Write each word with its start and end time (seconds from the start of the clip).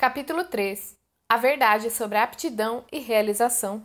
Capítulo 0.00 0.44
3 0.44 0.96
A 1.28 1.36
verdade 1.36 1.90
sobre 1.90 2.16
aptidão 2.16 2.86
e 2.90 3.00
realização. 3.00 3.82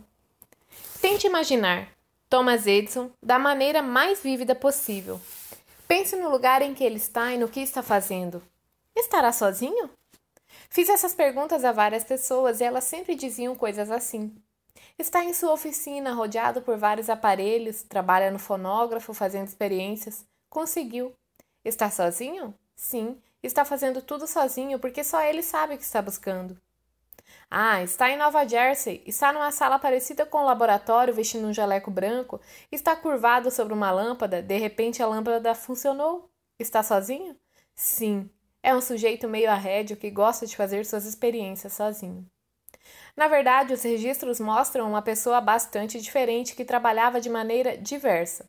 Tente 0.98 1.26
imaginar 1.26 1.88
Thomas 2.30 2.66
Edison 2.66 3.10
da 3.22 3.38
maneira 3.38 3.82
mais 3.82 4.22
vívida 4.22 4.54
possível. 4.54 5.20
Pense 5.86 6.16
no 6.16 6.30
lugar 6.30 6.62
em 6.62 6.72
que 6.72 6.82
ele 6.82 6.96
está 6.96 7.34
e 7.34 7.36
no 7.36 7.50
que 7.50 7.60
está 7.60 7.82
fazendo. 7.82 8.42
Estará 8.96 9.30
sozinho? 9.30 9.90
Fiz 10.70 10.88
essas 10.88 11.14
perguntas 11.14 11.66
a 11.66 11.72
várias 11.72 12.02
pessoas 12.02 12.62
e 12.62 12.64
elas 12.64 12.84
sempre 12.84 13.14
diziam 13.14 13.54
coisas 13.54 13.90
assim. 13.90 14.34
Está 14.98 15.22
em 15.22 15.34
sua 15.34 15.52
oficina, 15.52 16.14
rodeado 16.14 16.62
por 16.62 16.78
vários 16.78 17.10
aparelhos, 17.10 17.82
trabalha 17.82 18.30
no 18.30 18.38
fonógrafo, 18.38 19.12
fazendo 19.12 19.48
experiências. 19.48 20.24
Conseguiu. 20.48 21.12
Está 21.62 21.90
sozinho? 21.90 22.54
Sim, 22.74 23.18
está 23.42 23.64
fazendo 23.64 24.02
tudo 24.02 24.26
sozinho 24.26 24.78
porque 24.78 25.04
só 25.04 25.22
ele 25.22 25.42
sabe 25.42 25.74
o 25.74 25.78
que 25.78 25.84
está 25.84 26.00
buscando. 26.02 26.60
Ah, 27.50 27.82
está 27.82 28.10
em 28.10 28.16
Nova 28.16 28.46
Jersey, 28.46 29.02
está 29.06 29.32
numa 29.32 29.52
sala 29.52 29.78
parecida 29.78 30.26
com 30.26 30.38
um 30.38 30.44
laboratório 30.44 31.14
vestindo 31.14 31.46
um 31.46 31.54
jaleco 31.54 31.90
branco, 31.90 32.40
está 32.72 32.96
curvado 32.96 33.50
sobre 33.50 33.72
uma 33.72 33.90
lâmpada, 33.90 34.42
de 34.42 34.56
repente 34.58 35.02
a 35.02 35.06
lâmpada 35.06 35.54
funcionou. 35.54 36.30
Está 36.58 36.82
sozinho? 36.82 37.36
Sim, 37.74 38.30
é 38.62 38.74
um 38.74 38.80
sujeito 38.80 39.28
meio 39.28 39.50
arrédio 39.50 39.96
que 39.96 40.10
gosta 40.10 40.46
de 40.46 40.56
fazer 40.56 40.84
suas 40.84 41.04
experiências 41.04 41.72
sozinho. 41.72 42.28
Na 43.16 43.28
verdade, 43.28 43.72
os 43.72 43.82
registros 43.82 44.40
mostram 44.40 44.88
uma 44.88 45.02
pessoa 45.02 45.40
bastante 45.40 46.00
diferente 46.00 46.54
que 46.54 46.64
trabalhava 46.64 47.20
de 47.20 47.30
maneira 47.30 47.76
diversa. 47.76 48.48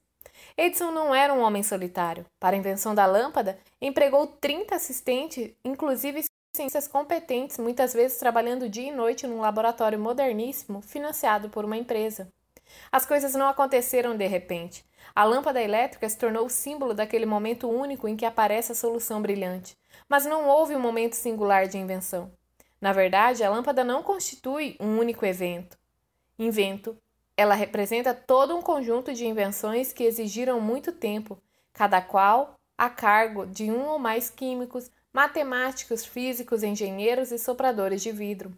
Edison 0.58 0.92
não 0.92 1.14
era 1.14 1.32
um 1.32 1.42
homem 1.42 1.62
solitário. 1.62 2.26
Para 2.40 2.56
a 2.56 2.60
invenção 2.60 2.96
da 2.96 3.06
lâmpada, 3.06 3.60
empregou 3.80 4.26
30 4.26 4.74
assistentes, 4.74 5.52
inclusive 5.64 6.24
ciências 6.56 6.88
competentes, 6.88 7.60
muitas 7.60 7.94
vezes 7.94 8.18
trabalhando 8.18 8.68
dia 8.68 8.90
e 8.90 8.92
noite 8.92 9.28
num 9.28 9.40
laboratório 9.40 10.00
moderníssimo 10.00 10.82
financiado 10.82 11.48
por 11.50 11.64
uma 11.64 11.78
empresa. 11.78 12.28
As 12.92 13.06
coisas 13.06 13.36
não 13.36 13.48
aconteceram 13.48 14.18
de 14.18 14.26
repente. 14.26 14.84
A 15.16 15.24
lâmpada 15.24 15.62
elétrica 15.62 16.10
se 16.10 16.18
tornou 16.18 16.48
o 16.48 16.50
símbolo 16.50 16.96
daquele 16.96 17.28
momento 17.28 17.70
único 17.70 18.08
em 18.08 18.18
que 18.18 18.26
aparece 18.26 18.72
a 18.72 18.76
solução 18.76 19.22
brilhante. 19.22 19.78
Mas 20.10 20.26
não 20.26 20.48
houve 20.48 20.76
um 20.76 20.80
momento 20.80 21.14
singular 21.14 21.68
de 21.68 21.78
invenção. 21.78 22.32
Na 22.82 22.92
verdade, 22.92 23.44
a 23.44 23.50
lâmpada 23.50 23.84
não 23.84 24.02
constitui 24.02 24.76
um 24.80 24.98
único 24.98 25.24
evento. 25.24 25.78
Invento. 26.38 26.98
Ela 27.38 27.54
representa 27.54 28.16
todo 28.16 28.58
um 28.58 28.64
conjunto 28.64 29.14
de 29.14 29.28
invenções 29.28 29.94
que 29.94 30.04
exigiram 30.04 30.60
muito 30.60 30.92
tempo, 30.92 31.40
cada 31.72 32.02
qual 32.02 32.56
a 32.76 32.90
cargo 32.90 33.46
de 33.46 33.72
um 33.72 33.86
ou 33.86 34.00
mais 34.00 34.28
químicos, 34.28 34.90
matemáticos, 35.14 36.04
físicos, 36.04 36.64
engenheiros 36.64 37.32
e 37.32 37.38
sopradores 37.38 38.02
de 38.02 38.12
vidro. 38.12 38.58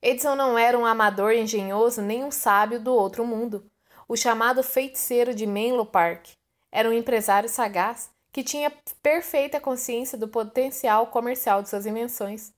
Edison 0.00 0.36
não 0.36 0.56
era 0.56 0.78
um 0.78 0.86
amador 0.86 1.32
engenhoso 1.32 2.00
nem 2.00 2.22
um 2.24 2.30
sábio 2.30 2.80
do 2.80 2.94
outro 2.94 3.26
mundo. 3.26 3.68
O 4.08 4.16
chamado 4.16 4.62
feiticeiro 4.62 5.34
de 5.34 5.46
Menlo 5.46 5.84
Park 5.84 6.28
era 6.70 6.88
um 6.88 6.92
empresário 6.92 7.48
sagaz 7.48 8.10
que 8.32 8.44
tinha 8.44 8.72
perfeita 9.02 9.60
consciência 9.60 10.16
do 10.16 10.28
potencial 10.28 11.08
comercial 11.08 11.62
de 11.62 11.68
suas 11.68 11.84
invenções. 11.84 12.52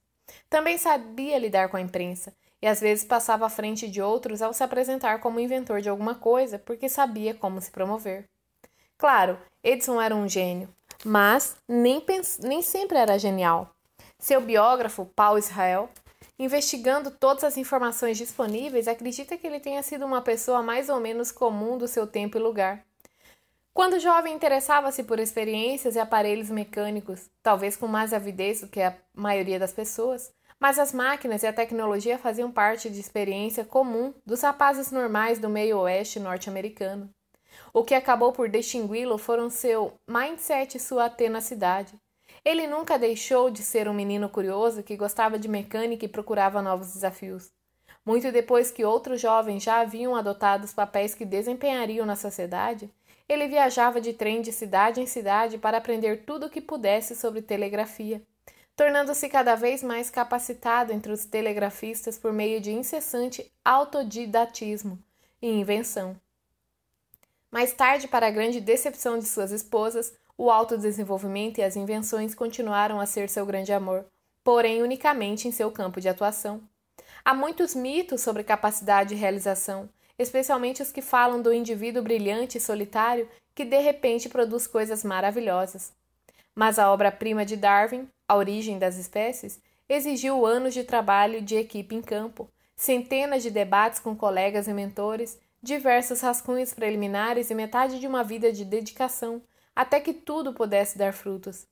Também 0.48 0.76
sabia 0.76 1.38
lidar 1.38 1.68
com 1.68 1.78
a 1.78 1.80
imprensa 1.80 2.32
e 2.62 2.68
às 2.68 2.80
vezes 2.80 3.04
passava 3.04 3.44
à 3.44 3.50
frente 3.50 3.88
de 3.88 4.00
outros 4.00 4.40
ao 4.40 4.52
se 4.52 4.62
apresentar 4.62 5.20
como 5.20 5.40
inventor 5.40 5.82
de 5.82 5.88
alguma 5.88 6.14
coisa 6.14 6.60
porque 6.60 6.88
sabia 6.88 7.34
como 7.34 7.60
se 7.60 7.72
promover. 7.72 8.24
Claro, 8.96 9.36
Edison 9.64 10.00
era 10.00 10.14
um 10.14 10.28
gênio, 10.28 10.68
mas 11.04 11.56
nem, 11.68 12.00
nem 12.40 12.62
sempre 12.62 12.96
era 12.96 13.18
genial. 13.18 13.74
Seu 14.16 14.40
biógrafo, 14.40 15.04
Paul 15.16 15.38
Israel, 15.38 15.90
investigando 16.38 17.10
todas 17.10 17.42
as 17.42 17.56
informações 17.56 18.16
disponíveis, 18.16 18.86
acredita 18.86 19.36
que 19.36 19.44
ele 19.44 19.58
tenha 19.58 19.82
sido 19.82 20.06
uma 20.06 20.22
pessoa 20.22 20.62
mais 20.62 20.88
ou 20.88 21.00
menos 21.00 21.32
comum 21.32 21.76
do 21.76 21.88
seu 21.88 22.06
tempo 22.06 22.38
e 22.38 22.40
lugar. 22.40 22.84
Quando 23.74 23.98
jovem, 23.98 24.34
interessava-se 24.34 25.02
por 25.02 25.18
experiências 25.18 25.96
e 25.96 25.98
aparelhos 25.98 26.50
mecânicos, 26.50 27.30
talvez 27.42 27.74
com 27.74 27.88
mais 27.88 28.12
avidez 28.12 28.60
do 28.60 28.68
que 28.68 28.82
a 28.82 28.94
maioria 29.14 29.58
das 29.58 29.72
pessoas, 29.72 30.30
mas 30.62 30.78
as 30.78 30.92
máquinas 30.92 31.42
e 31.42 31.46
a 31.48 31.52
tecnologia 31.52 32.16
faziam 32.16 32.48
parte 32.48 32.88
de 32.88 33.00
experiência 33.00 33.64
comum 33.64 34.14
dos 34.24 34.42
rapazes 34.42 34.92
normais 34.92 35.40
do 35.40 35.48
meio-oeste 35.48 36.20
norte-americano. 36.20 37.10
O 37.74 37.82
que 37.82 37.96
acabou 37.96 38.30
por 38.30 38.48
distingui-lo 38.48 39.18
foram 39.18 39.50
seu 39.50 39.94
mindset 40.06 40.76
e 40.76 40.80
sua 40.80 41.10
tenacidade. 41.10 41.94
Ele 42.44 42.68
nunca 42.68 42.96
deixou 42.96 43.50
de 43.50 43.60
ser 43.60 43.88
um 43.88 43.92
menino 43.92 44.28
curioso 44.28 44.84
que 44.84 44.96
gostava 44.96 45.36
de 45.36 45.48
mecânica 45.48 46.04
e 46.04 46.08
procurava 46.08 46.62
novos 46.62 46.92
desafios. 46.92 47.50
Muito 48.06 48.30
depois 48.30 48.70
que 48.70 48.84
outros 48.84 49.20
jovens 49.20 49.64
já 49.64 49.80
haviam 49.80 50.14
adotado 50.14 50.64
os 50.64 50.72
papéis 50.72 51.12
que 51.12 51.24
desempenhariam 51.24 52.06
na 52.06 52.14
sociedade, 52.14 52.88
ele 53.28 53.48
viajava 53.48 54.00
de 54.00 54.12
trem 54.12 54.40
de 54.40 54.52
cidade 54.52 55.00
em 55.00 55.06
cidade 55.06 55.58
para 55.58 55.78
aprender 55.78 56.24
tudo 56.24 56.46
o 56.46 56.50
que 56.50 56.60
pudesse 56.60 57.16
sobre 57.16 57.42
telegrafia, 57.42 58.22
tornando-se 58.76 59.28
cada 59.28 59.54
vez 59.54 59.82
mais 59.82 60.10
capacitado 60.10 60.92
entre 60.92 61.12
os 61.12 61.24
telegrafistas 61.24 62.18
por 62.18 62.32
meio 62.32 62.60
de 62.60 62.72
incessante 62.72 63.50
autodidatismo 63.64 64.98
e 65.40 65.50
invenção. 65.50 66.16
Mais 67.50 67.72
tarde, 67.72 68.08
para 68.08 68.28
a 68.28 68.30
grande 68.30 68.60
decepção 68.60 69.18
de 69.18 69.26
suas 69.26 69.50
esposas, 69.50 70.14
o 70.38 70.50
autodesenvolvimento 70.50 71.58
e 71.58 71.62
as 71.62 71.76
invenções 71.76 72.34
continuaram 72.34 72.98
a 72.98 73.06
ser 73.06 73.28
seu 73.28 73.44
grande 73.44 73.72
amor, 73.72 74.06
porém 74.42 74.82
unicamente 74.82 75.46
em 75.46 75.52
seu 75.52 75.70
campo 75.70 76.00
de 76.00 76.08
atuação. 76.08 76.62
Há 77.24 77.34
muitos 77.34 77.74
mitos 77.74 78.22
sobre 78.22 78.42
capacidade 78.42 79.14
e 79.14 79.16
realização, 79.16 79.88
especialmente 80.18 80.82
os 80.82 80.90
que 80.90 81.02
falam 81.02 81.42
do 81.42 81.52
indivíduo 81.52 82.02
brilhante 82.02 82.58
e 82.58 82.60
solitário 82.60 83.28
que 83.54 83.64
de 83.64 83.78
repente 83.78 84.28
produz 84.28 84.66
coisas 84.66 85.04
maravilhosas. 85.04 85.92
Mas 86.54 86.78
a 86.78 86.92
obra-prima 86.92 87.44
de 87.44 87.56
Darwin, 87.56 88.08
A 88.28 88.36
Origem 88.36 88.78
das 88.78 88.96
Espécies, 88.96 89.60
exigiu 89.88 90.44
anos 90.46 90.74
de 90.74 90.84
trabalho 90.84 91.40
de 91.40 91.56
equipe 91.56 91.94
em 91.94 92.02
campo, 92.02 92.48
centenas 92.76 93.42
de 93.42 93.50
debates 93.50 94.00
com 94.00 94.16
colegas 94.16 94.68
e 94.68 94.72
mentores, 94.72 95.38
diversos 95.62 96.20
rascunhos 96.20 96.74
preliminares 96.74 97.50
e 97.50 97.54
metade 97.54 98.00
de 98.00 98.06
uma 98.06 98.24
vida 98.24 98.52
de 98.52 98.64
dedicação, 98.64 99.40
até 99.74 100.00
que 100.00 100.12
tudo 100.12 100.52
pudesse 100.52 100.98
dar 100.98 101.12
frutos. 101.12 101.66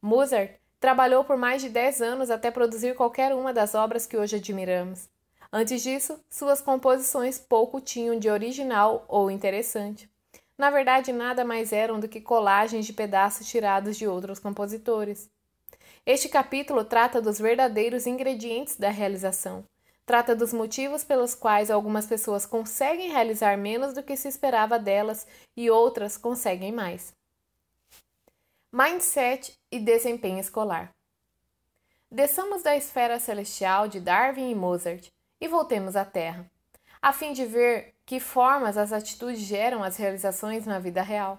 Mozart 0.00 0.52
trabalhou 0.78 1.24
por 1.24 1.36
mais 1.36 1.62
de 1.62 1.68
dez 1.68 2.02
anos 2.02 2.30
até 2.30 2.50
produzir 2.50 2.94
qualquer 2.94 3.34
uma 3.34 3.52
das 3.52 3.74
obras 3.74 4.06
que 4.06 4.16
hoje 4.16 4.36
admiramos. 4.36 5.08
Antes 5.52 5.82
disso, 5.82 6.18
suas 6.28 6.60
composições 6.60 7.38
pouco 7.38 7.80
tinham 7.80 8.18
de 8.18 8.28
original 8.28 9.04
ou 9.08 9.30
interessante. 9.30 10.11
Na 10.56 10.70
verdade, 10.70 11.12
nada 11.12 11.44
mais 11.44 11.72
eram 11.72 11.98
do 11.98 12.08
que 12.08 12.20
colagens 12.20 12.86
de 12.86 12.92
pedaços 12.92 13.48
tirados 13.48 13.96
de 13.96 14.06
outros 14.06 14.38
compositores. 14.38 15.30
Este 16.04 16.28
capítulo 16.28 16.84
trata 16.84 17.20
dos 17.20 17.38
verdadeiros 17.38 18.06
ingredientes 18.06 18.76
da 18.76 18.90
realização. 18.90 19.64
Trata 20.04 20.34
dos 20.34 20.52
motivos 20.52 21.04
pelos 21.04 21.34
quais 21.34 21.70
algumas 21.70 22.06
pessoas 22.06 22.44
conseguem 22.44 23.10
realizar 23.10 23.56
menos 23.56 23.94
do 23.94 24.02
que 24.02 24.16
se 24.16 24.28
esperava 24.28 24.78
delas 24.78 25.26
e 25.56 25.70
outras 25.70 26.16
conseguem 26.16 26.72
mais. 26.72 27.14
Mindset 28.72 29.56
e 29.70 29.78
desempenho 29.78 30.40
escolar. 30.40 30.92
Desçamos 32.10 32.62
da 32.62 32.76
esfera 32.76 33.18
celestial 33.20 33.86
de 33.86 34.00
Darwin 34.00 34.50
e 34.50 34.54
Mozart 34.54 35.08
e 35.40 35.48
voltemos 35.48 35.96
à 35.96 36.04
Terra, 36.04 36.50
a 37.00 37.12
fim 37.12 37.32
de 37.32 37.46
ver 37.46 37.91
que 38.04 38.20
formas 38.20 38.76
as 38.76 38.92
atitudes 38.92 39.40
geram 39.40 39.82
as 39.82 39.96
realizações 39.96 40.66
na 40.66 40.78
vida 40.78 41.02
real. 41.02 41.38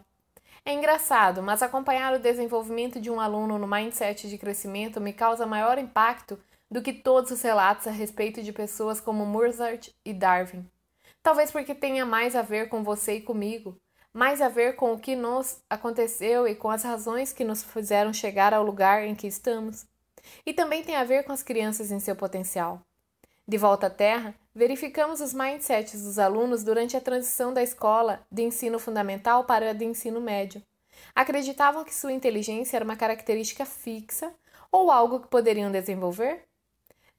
É 0.65 0.73
engraçado, 0.73 1.43
mas 1.43 1.61
acompanhar 1.61 2.13
o 2.13 2.19
desenvolvimento 2.19 2.99
de 2.99 3.09
um 3.09 3.19
aluno 3.19 3.57
no 3.59 3.67
mindset 3.67 4.29
de 4.29 4.37
crescimento 4.37 5.01
me 5.01 5.11
causa 5.11 5.45
maior 5.45 5.77
impacto 5.77 6.39
do 6.71 6.81
que 6.81 6.93
todos 6.93 7.31
os 7.31 7.41
relatos 7.41 7.85
a 7.85 7.91
respeito 7.91 8.41
de 8.41 8.53
pessoas 8.53 9.01
como 9.01 9.25
Mozart 9.25 9.89
e 10.05 10.13
Darwin. 10.13 10.65
Talvez 11.21 11.51
porque 11.51 11.75
tenha 11.75 12.05
mais 12.05 12.35
a 12.35 12.41
ver 12.41 12.69
com 12.69 12.83
você 12.83 13.15
e 13.15 13.21
comigo, 13.21 13.77
mais 14.13 14.41
a 14.41 14.47
ver 14.47 14.75
com 14.75 14.93
o 14.93 14.99
que 14.99 15.15
nos 15.15 15.61
aconteceu 15.69 16.47
e 16.47 16.55
com 16.55 16.69
as 16.69 16.83
razões 16.83 17.33
que 17.33 17.43
nos 17.43 17.63
fizeram 17.63 18.13
chegar 18.13 18.53
ao 18.53 18.63
lugar 18.63 19.03
em 19.03 19.15
que 19.15 19.27
estamos. 19.27 19.85
E 20.45 20.53
também 20.53 20.83
tem 20.83 20.95
a 20.95 21.03
ver 21.03 21.23
com 21.23 21.31
as 21.31 21.43
crianças 21.43 21.91
em 21.91 21.99
seu 21.99 22.15
potencial. 22.15 22.81
De 23.45 23.57
volta 23.57 23.87
à 23.87 23.89
Terra, 23.89 24.33
verificamos 24.55 25.19
os 25.19 25.33
mindsets 25.33 26.03
dos 26.03 26.19
alunos 26.19 26.63
durante 26.63 26.95
a 26.95 27.01
transição 27.01 27.53
da 27.53 27.63
escola 27.63 28.25
de 28.31 28.43
ensino 28.43 28.77
fundamental 28.77 29.45
para 29.45 29.71
a 29.71 29.73
de 29.73 29.85
ensino 29.85 30.21
médio. 30.21 30.61
Acreditavam 31.15 31.83
que 31.83 31.93
sua 31.93 32.13
inteligência 32.13 32.77
era 32.77 32.85
uma 32.85 32.95
característica 32.95 33.65
fixa 33.65 34.33
ou 34.71 34.91
algo 34.91 35.19
que 35.19 35.27
poderiam 35.27 35.71
desenvolver? 35.71 36.45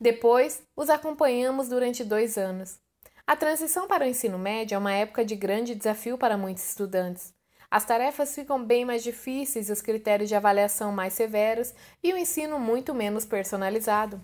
Depois, 0.01 0.63
os 0.77 0.91
acompanhamos 0.91 1.69
durante 1.69 2.05
dois 2.05 2.37
anos. 2.37 2.79
A 3.27 3.35
transição 3.35 3.87
para 3.87 4.05
o 4.05 4.09
ensino 4.09 4.39
médio 4.39 4.75
é 4.75 4.79
uma 4.79 4.93
época 4.93 5.25
de 5.25 5.35
grande 5.35 5.75
desafio 5.75 6.19
para 6.19 6.37
muitos 6.37 6.69
estudantes. 6.69 7.33
As 7.71 7.85
tarefas 7.85 8.35
ficam 8.35 8.63
bem 8.63 8.85
mais 8.85 9.03
difíceis, 9.03 9.71
os 9.71 9.81
critérios 9.81 10.29
de 10.29 10.35
avaliação 10.35 10.93
mais 10.93 11.15
severos 11.15 11.73
e 12.03 12.13
o 12.13 12.17
ensino 12.17 12.59
muito 12.59 12.95
menos 12.95 13.25
personalizado. 13.25 14.21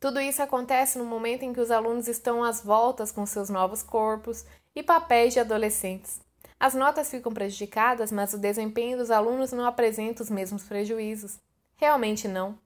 Tudo 0.00 0.18
isso 0.18 0.42
acontece 0.42 0.98
no 0.98 1.04
momento 1.04 1.42
em 1.42 1.52
que 1.52 1.60
os 1.60 1.70
alunos 1.70 2.08
estão 2.08 2.42
às 2.42 2.62
voltas 2.62 3.12
com 3.12 3.26
seus 3.26 3.50
novos 3.50 3.82
corpos 3.82 4.46
e 4.74 4.82
papéis 4.82 5.34
de 5.34 5.40
adolescentes. 5.40 6.22
As 6.58 6.72
notas 6.72 7.10
ficam 7.10 7.32
prejudicadas, 7.32 8.10
mas 8.10 8.32
o 8.32 8.38
desempenho 8.38 8.96
dos 8.96 9.10
alunos 9.10 9.52
não 9.52 9.66
apresenta 9.66 10.22
os 10.22 10.30
mesmos 10.30 10.62
prejuízos. 10.62 11.38
Realmente 11.76 12.26
não. 12.26 12.58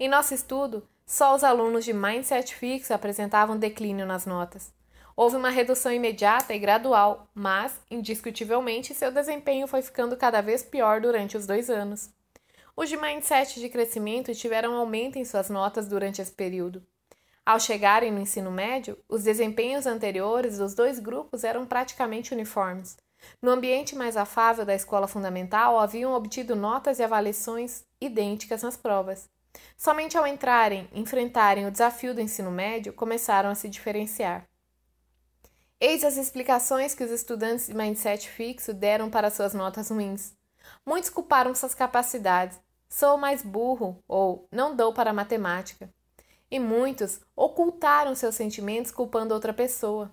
Em 0.00 0.08
nosso 0.08 0.34
estudo, 0.34 0.82
só 1.06 1.34
os 1.34 1.44
alunos 1.44 1.84
de 1.84 1.92
mindset 1.92 2.54
fixo 2.56 2.92
apresentavam 2.92 3.56
declínio 3.56 4.04
nas 4.04 4.26
notas. 4.26 4.72
Houve 5.16 5.36
uma 5.36 5.50
redução 5.50 5.92
imediata 5.92 6.54
e 6.54 6.58
gradual, 6.58 7.28
mas, 7.32 7.80
indiscutivelmente, 7.88 8.94
seu 8.94 9.12
desempenho 9.12 9.68
foi 9.68 9.82
ficando 9.82 10.16
cada 10.16 10.40
vez 10.40 10.62
pior 10.64 11.00
durante 11.00 11.36
os 11.36 11.46
dois 11.46 11.70
anos. 11.70 12.10
Os 12.80 12.88
de 12.88 12.96
mindset 12.96 13.60
de 13.60 13.68
crescimento 13.68 14.34
tiveram 14.34 14.74
aumento 14.74 15.18
em 15.18 15.24
suas 15.26 15.50
notas 15.50 15.86
durante 15.86 16.22
esse 16.22 16.32
período. 16.32 16.82
Ao 17.44 17.60
chegarem 17.60 18.10
no 18.10 18.20
ensino 18.20 18.50
médio, 18.50 18.96
os 19.06 19.22
desempenhos 19.22 19.84
anteriores 19.84 20.56
dos 20.56 20.74
dois 20.74 20.98
grupos 20.98 21.44
eram 21.44 21.66
praticamente 21.66 22.32
uniformes. 22.32 22.96
No 23.42 23.50
ambiente 23.50 23.94
mais 23.94 24.16
afável 24.16 24.64
da 24.64 24.74
escola 24.74 25.06
fundamental, 25.06 25.78
haviam 25.78 26.14
obtido 26.14 26.56
notas 26.56 26.98
e 26.98 27.02
avaliações 27.02 27.84
idênticas 28.00 28.62
nas 28.62 28.78
provas. 28.78 29.28
Somente 29.76 30.16
ao 30.16 30.26
entrarem, 30.26 30.88
enfrentarem 30.94 31.66
o 31.66 31.70
desafio 31.70 32.14
do 32.14 32.22
ensino 32.22 32.50
médio, 32.50 32.94
começaram 32.94 33.50
a 33.50 33.54
se 33.54 33.68
diferenciar. 33.68 34.46
Eis 35.78 36.02
as 36.02 36.16
explicações 36.16 36.94
que 36.94 37.04
os 37.04 37.10
estudantes 37.10 37.66
de 37.66 37.74
mindset 37.74 38.26
fixo 38.26 38.72
deram 38.72 39.10
para 39.10 39.28
suas 39.28 39.52
notas 39.52 39.90
ruins. 39.90 40.32
Muitos 40.86 41.10
culparam 41.10 41.54
suas 41.54 41.74
capacidades. 41.74 42.58
Sou 42.92 43.16
mais 43.16 43.40
burro 43.40 44.02
ou 44.08 44.48
não 44.50 44.74
dou 44.74 44.92
para 44.92 45.12
matemática. 45.12 45.88
E 46.50 46.58
muitos 46.58 47.20
ocultaram 47.36 48.16
seus 48.16 48.34
sentimentos 48.34 48.90
culpando 48.90 49.32
outra 49.32 49.54
pessoa. 49.54 50.10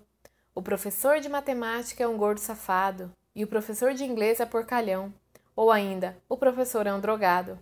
O 0.54 0.62
professor 0.62 1.18
de 1.18 1.28
matemática 1.28 2.04
é 2.04 2.08
um 2.08 2.16
gordo 2.16 2.38
safado 2.38 3.12
e 3.34 3.42
o 3.42 3.48
professor 3.48 3.94
de 3.94 4.04
inglês 4.04 4.38
é 4.38 4.46
porcalhão. 4.46 5.12
Ou 5.56 5.72
ainda, 5.72 6.16
o 6.28 6.36
professor 6.36 6.86
é 6.86 6.94
um 6.94 7.00
drogado. 7.00 7.58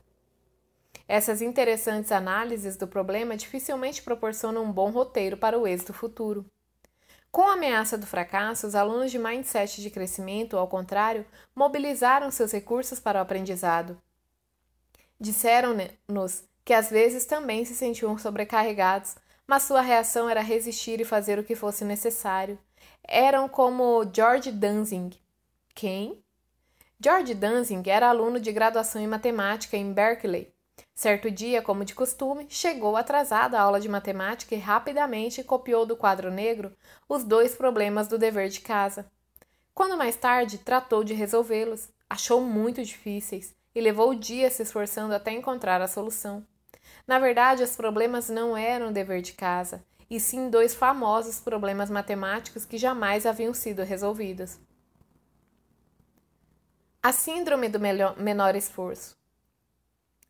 Essas 1.09 1.41
interessantes 1.41 2.13
análises 2.13 2.77
do 2.77 2.87
problema 2.87 3.39
dificilmente 3.39 4.03
proporcionam 4.03 4.65
um 4.65 4.73
bom 4.73 4.91
roteiro 4.91 5.39
para 5.39 5.59
o 5.59 5.67
êxito 5.67 5.95
futuro. 5.95 6.45
Com 7.33 7.49
a 7.49 7.55
ameaça 7.55 7.97
do 7.97 8.07
fracasso, 8.07 8.67
os 8.67 8.75
alunos 8.75 9.11
de 9.11 9.19
mindset 9.19 9.81
de 9.81 9.89
crescimento, 9.89 10.59
ao 10.59 10.69
contrário, 10.69 11.25
mobilizaram 11.55 12.31
seus 12.31 12.53
recursos 12.53 13.01
para 13.01 13.19
o 13.19 13.23
aprendizado. 13.23 13.99
Disseram-nos 15.19 16.45
que 16.65 16.75
às 16.75 16.91
vezes 16.91 17.25
também 17.25 17.65
se 17.65 17.75
sentiam 17.75 18.19
sobrecarregados, 18.19 19.17
mas 19.47 19.63
sua 19.63 19.81
reação 19.81 20.29
era 20.29 20.41
resistir 20.41 21.01
e 21.01 21.05
fazer 21.05 21.39
o 21.39 21.45
que 21.45 21.55
fosse 21.55 21.85
necessário, 21.85 22.59
eram 23.03 23.49
como 23.49 24.05
George 24.13 24.51
Danzig. 24.51 25.17
Quem? 25.75 26.23
George 27.01 27.35
Danzig 27.35 27.89
era 27.89 28.09
aluno 28.09 28.41
de 28.41 28.53
graduação 28.53 29.01
em 29.01 29.07
matemática 29.07 29.77
em 29.77 29.93
Berkeley. 29.93 30.53
Certo 30.95 31.31
dia, 31.31 31.63
como 31.63 31.85
de 31.85 31.95
costume, 31.95 32.47
chegou 32.49 32.97
atrasado 32.97 33.55
à 33.55 33.61
aula 33.61 33.81
de 33.81 33.89
matemática 33.89 34.55
e 34.55 34.59
rapidamente 34.59 35.45
copiou 35.45 35.87
do 35.87 35.97
quadro 35.97 36.31
negro 36.31 36.73
os 37.09 37.23
dois 37.23 37.55
problemas 37.55 38.09
do 38.09 38.19
dever 38.19 38.49
de 38.49 38.61
casa. 38.61 39.07
Quando 39.75 39.97
mais 39.97 40.17
tarde 40.17 40.59
tratou 40.59 41.05
de 41.05 41.15
resolvê-los, 41.15 41.89
achou 42.09 42.41
muito 42.41 42.83
difíceis 42.83 43.56
e 43.77 43.81
levou 43.83 44.15
dias 44.15 44.55
se 44.55 44.63
esforçando 44.63 45.15
até 45.15 45.33
encontrar 45.33 45.83
a 45.83 45.87
solução. 45.87 46.43
Na 47.07 47.19
verdade, 47.19 47.63
os 47.63 47.77
problemas 47.77 48.31
não 48.31 48.57
eram 48.57 48.91
dever 48.91 49.21
de 49.21 49.35
casa, 49.35 49.85
e 50.09 50.19
sim 50.19 50.49
dois 50.49 50.75
famosos 50.75 51.41
problemas 51.41 51.91
matemáticos 51.91 52.65
que 52.65 52.79
jamais 52.79 53.27
haviam 53.27 53.53
sido 53.53 53.83
resolvidos. 53.83 54.59
A 57.03 57.13
Síndrome 57.13 57.69
do 57.69 57.79
Menor 57.79 58.57
Esforço. 58.57 59.15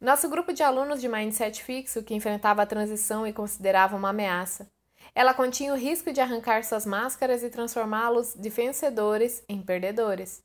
Nosso 0.00 0.28
grupo 0.28 0.52
de 0.52 0.64
alunos 0.64 1.00
de 1.00 1.08
mindset 1.08 1.62
fixo 1.62 2.02
que 2.02 2.14
enfrentava 2.14 2.62
a 2.62 2.66
transição 2.66 3.24
e 3.24 3.32
considerava 3.32 3.96
uma 3.96 4.10
ameaça. 4.10 4.68
Ela 5.14 5.32
continha 5.32 5.72
o 5.72 5.76
risco 5.76 6.12
de 6.12 6.20
arrancar 6.20 6.64
suas 6.64 6.84
máscaras 6.84 7.44
e 7.44 7.48
transformá-los 7.48 8.34
de 8.34 8.50
vencedores 8.50 9.44
em 9.48 9.62
perdedores. 9.62 10.44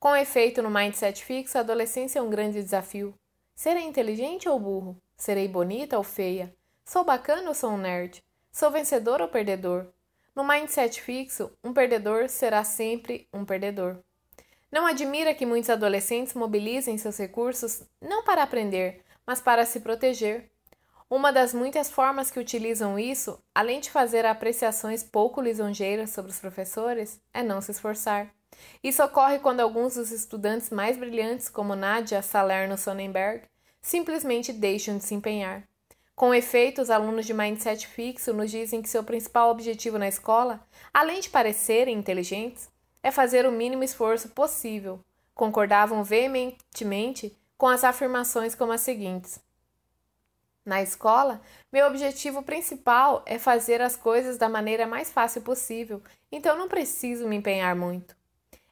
Com 0.00 0.16
efeito, 0.16 0.62
no 0.62 0.70
mindset 0.70 1.22
fixo, 1.22 1.58
a 1.58 1.60
adolescência 1.60 2.20
é 2.20 2.22
um 2.22 2.30
grande 2.30 2.62
desafio. 2.62 3.14
Serei 3.54 3.82
inteligente 3.82 4.48
ou 4.48 4.58
burro? 4.58 4.96
Serei 5.14 5.46
bonita 5.46 5.98
ou 5.98 6.02
feia? 6.02 6.56
Sou 6.86 7.04
bacana 7.04 7.50
ou 7.50 7.54
sou 7.54 7.72
um 7.72 7.76
nerd? 7.76 8.22
Sou 8.50 8.70
vencedor 8.70 9.20
ou 9.20 9.28
perdedor? 9.28 9.88
No 10.34 10.42
mindset 10.42 11.02
fixo, 11.02 11.52
um 11.62 11.74
perdedor 11.74 12.30
será 12.30 12.64
sempre 12.64 13.28
um 13.30 13.44
perdedor. 13.44 13.98
Não 14.72 14.86
admira 14.86 15.34
que 15.34 15.44
muitos 15.44 15.68
adolescentes 15.68 16.32
mobilizem 16.32 16.96
seus 16.96 17.18
recursos 17.18 17.82
não 18.00 18.24
para 18.24 18.42
aprender, 18.42 19.04
mas 19.26 19.42
para 19.42 19.66
se 19.66 19.80
proteger. 19.80 20.50
Uma 21.10 21.30
das 21.30 21.52
muitas 21.52 21.90
formas 21.90 22.30
que 22.30 22.40
utilizam 22.40 22.98
isso, 22.98 23.38
além 23.54 23.80
de 23.80 23.90
fazer 23.90 24.24
apreciações 24.24 25.02
pouco 25.02 25.42
lisonjeiras 25.42 26.08
sobre 26.08 26.30
os 26.30 26.38
professores, 26.38 27.20
é 27.34 27.42
não 27.42 27.60
se 27.60 27.72
esforçar. 27.72 28.34
Isso 28.82 29.02
ocorre 29.02 29.38
quando 29.38 29.60
alguns 29.60 29.94
dos 29.94 30.10
estudantes 30.10 30.70
mais 30.70 30.96
brilhantes, 30.96 31.48
como 31.48 31.76
Nadia 31.76 32.22
Salerno 32.22 32.78
Sonnenberg, 32.78 33.42
simplesmente 33.80 34.52
deixam 34.52 34.98
de 34.98 35.04
se 35.04 35.14
empenhar. 35.14 35.62
Com 36.20 36.34
efeito, 36.34 36.82
os 36.82 36.90
alunos 36.90 37.24
de 37.24 37.32
mindset 37.32 37.86
fixo 37.86 38.34
nos 38.34 38.50
dizem 38.50 38.82
que 38.82 38.90
seu 38.90 39.02
principal 39.02 39.50
objetivo 39.50 39.98
na 39.98 40.06
escola, 40.06 40.60
além 40.92 41.18
de 41.18 41.30
parecerem 41.30 41.96
inteligentes, 41.96 42.68
é 43.02 43.10
fazer 43.10 43.46
o 43.46 43.52
mínimo 43.52 43.82
esforço 43.82 44.28
possível. 44.28 45.02
Concordavam 45.34 46.04
veementemente 46.04 47.34
com 47.56 47.66
as 47.66 47.84
afirmações 47.84 48.54
como 48.54 48.72
as 48.72 48.82
seguintes: 48.82 49.40
Na 50.62 50.82
escola, 50.82 51.40
meu 51.72 51.86
objetivo 51.86 52.42
principal 52.42 53.22
é 53.24 53.38
fazer 53.38 53.80
as 53.80 53.96
coisas 53.96 54.36
da 54.36 54.46
maneira 54.48 54.86
mais 54.86 55.10
fácil 55.10 55.40
possível, 55.40 56.02
então 56.30 56.54
não 56.54 56.68
preciso 56.68 57.26
me 57.26 57.36
empenhar 57.36 57.74
muito. 57.74 58.19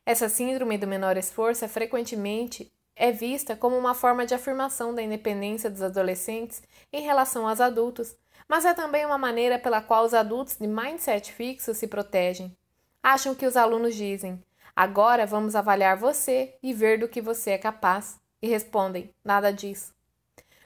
Essa 0.08 0.26
síndrome 0.26 0.78
do 0.78 0.87
menor 0.87 1.19
esforço 1.19 1.66
é 1.66 1.69
frequentemente 1.69 2.72
é 2.96 3.12
vista 3.12 3.55
como 3.55 3.76
uma 3.76 3.93
forma 3.93 4.25
de 4.25 4.32
afirmação 4.32 4.94
da 4.94 5.02
independência 5.02 5.69
dos 5.69 5.82
adolescentes 5.82 6.62
em 6.90 7.02
relação 7.02 7.46
aos 7.46 7.60
adultos, 7.60 8.16
mas 8.49 8.64
é 8.64 8.72
também 8.72 9.04
uma 9.04 9.18
maneira 9.18 9.59
pela 9.59 9.82
qual 9.82 10.06
os 10.06 10.14
adultos 10.14 10.56
de 10.56 10.66
mindset 10.66 11.30
fixo 11.30 11.75
se 11.75 11.87
protegem. 11.87 12.56
Acham 13.02 13.35
que 13.35 13.44
os 13.44 13.54
alunos 13.54 13.94
dizem: 13.94 14.42
agora 14.75 15.26
vamos 15.26 15.54
avaliar 15.54 15.99
você 15.99 16.56
e 16.62 16.73
ver 16.73 16.99
do 16.99 17.06
que 17.06 17.21
você 17.21 17.50
é 17.50 17.59
capaz, 17.59 18.18
e 18.40 18.49
respondem: 18.49 19.14
nada 19.23 19.52
disso. 19.52 19.92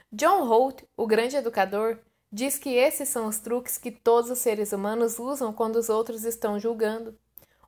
John 0.09 0.45
Holt, 0.45 0.85
o 0.95 1.05
grande 1.05 1.35
educador, 1.35 1.99
diz 2.31 2.57
que 2.57 2.75
esses 2.75 3.09
são 3.09 3.27
os 3.27 3.39
truques 3.39 3.77
que 3.77 3.91
todos 3.91 4.29
os 4.29 4.39
seres 4.39 4.71
humanos 4.71 5.19
usam 5.19 5.51
quando 5.51 5.75
os 5.75 5.89
outros 5.89 6.23
estão 6.23 6.57
julgando. 6.57 7.19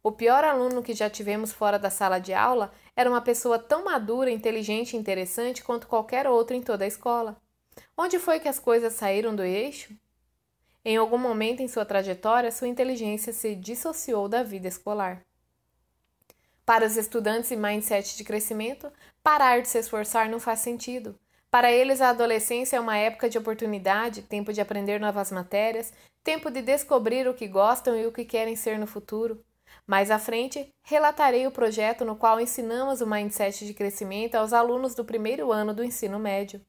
O 0.05 0.11
pior 0.11 0.43
aluno 0.43 0.83
que 0.83 0.93
já 0.93 1.09
tivemos 1.09 1.51
fora 1.51 1.79
da 1.79 1.89
sala 1.89 2.19
de 2.19 2.31
aula 2.31 2.71
era 2.95 3.09
uma 3.09 3.21
pessoa 3.21 3.57
tão 3.57 3.85
madura, 3.85 4.29
inteligente 4.29 4.93
e 4.93 4.99
interessante 4.99 5.63
quanto 5.63 5.87
qualquer 5.87 6.27
outro 6.27 6.55
em 6.55 6.61
toda 6.61 6.85
a 6.85 6.87
escola. 6.87 7.41
Onde 7.97 8.19
foi 8.19 8.39
que 8.39 8.47
as 8.47 8.59
coisas 8.59 8.93
saíram 8.93 9.35
do 9.35 9.41
eixo? 9.41 9.97
Em 10.85 10.95
algum 10.95 11.17
momento 11.17 11.63
em 11.63 11.67
sua 11.67 11.83
trajetória, 11.85 12.51
sua 12.51 12.67
inteligência 12.67 13.33
se 13.33 13.55
dissociou 13.55 14.29
da 14.29 14.43
vida 14.43 14.67
escolar. 14.67 15.25
Para 16.63 16.85
os 16.85 16.97
estudantes 16.97 17.51
em 17.51 17.57
mindset 17.57 18.15
de 18.15 18.23
crescimento, 18.23 18.93
parar 19.23 19.63
de 19.63 19.67
se 19.67 19.79
esforçar 19.79 20.29
não 20.29 20.39
faz 20.39 20.59
sentido. 20.59 21.17
Para 21.49 21.71
eles, 21.71 21.99
a 21.99 22.09
adolescência 22.09 22.77
é 22.77 22.79
uma 22.79 22.95
época 22.95 23.27
de 23.27 23.39
oportunidade, 23.39 24.21
tempo 24.21 24.53
de 24.53 24.61
aprender 24.61 24.99
novas 24.99 25.31
matérias, 25.31 25.91
tempo 26.23 26.51
de 26.51 26.61
descobrir 26.61 27.27
o 27.27 27.33
que 27.33 27.47
gostam 27.47 27.97
e 27.97 28.05
o 28.05 28.11
que 28.11 28.23
querem 28.23 28.55
ser 28.55 28.77
no 28.77 28.85
futuro. 28.85 29.43
Mais 29.87 30.09
à 30.09 30.17
frente, 30.17 30.73
relatarei 30.83 31.45
o 31.45 31.51
projeto 31.51 32.03
no 32.03 32.15
qual 32.15 32.39
ensinamos 32.39 33.01
o 33.01 33.07
mindset 33.07 33.65
de 33.65 33.73
crescimento 33.73 34.35
aos 34.35 34.53
alunos 34.53 34.95
do 34.95 35.05
primeiro 35.05 35.51
ano 35.51 35.73
do 35.73 35.83
ensino 35.83 36.19
médio. 36.19 36.61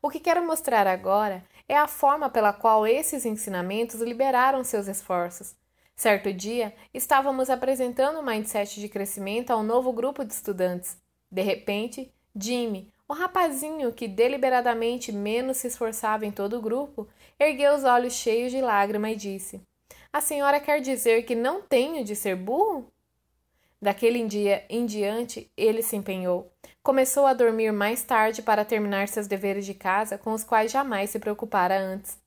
O 0.00 0.10
que 0.10 0.20
quero 0.20 0.46
mostrar 0.46 0.86
agora 0.86 1.44
é 1.68 1.76
a 1.76 1.88
forma 1.88 2.28
pela 2.28 2.52
qual 2.52 2.86
esses 2.86 3.24
ensinamentos 3.24 4.00
liberaram 4.00 4.62
seus 4.62 4.86
esforços. 4.86 5.54
Certo 5.94 6.32
dia, 6.32 6.74
estávamos 6.92 7.48
apresentando 7.48 8.18
o 8.18 8.22
mindset 8.22 8.80
de 8.80 8.88
crescimento 8.88 9.50
a 9.50 9.56
um 9.56 9.62
novo 9.62 9.92
grupo 9.92 10.24
de 10.24 10.32
estudantes. 10.32 10.96
De 11.30 11.42
repente, 11.42 12.12
Jimmy, 12.34 12.92
o 13.08 13.14
rapazinho 13.14 13.92
que 13.92 14.08
deliberadamente 14.08 15.12
menos 15.12 15.58
se 15.58 15.68
esforçava 15.68 16.24
em 16.26 16.32
todo 16.32 16.58
o 16.58 16.62
grupo, 16.62 17.06
ergueu 17.38 17.74
os 17.74 17.84
olhos 17.84 18.14
cheios 18.14 18.50
de 18.50 18.60
lágrima 18.60 19.10
e 19.10 19.16
disse: 19.16 19.60
a 20.12 20.20
senhora 20.20 20.60
quer 20.60 20.80
dizer 20.80 21.22
que 21.22 21.34
não 21.34 21.62
tenho 21.62 22.04
de 22.04 22.14
ser 22.14 22.36
burro? 22.36 22.92
Daquele 23.80 24.24
dia 24.26 24.64
em 24.68 24.86
diante, 24.86 25.50
ele 25.56 25.82
se 25.82 25.96
empenhou. 25.96 26.52
Começou 26.82 27.26
a 27.26 27.32
dormir 27.32 27.72
mais 27.72 28.02
tarde 28.02 28.42
para 28.42 28.64
terminar 28.64 29.08
seus 29.08 29.26
deveres 29.26 29.64
de 29.64 29.74
casa, 29.74 30.18
com 30.18 30.32
os 30.32 30.44
quais 30.44 30.70
jamais 30.70 31.10
se 31.10 31.18
preocupara 31.18 31.80
antes. 31.80 32.20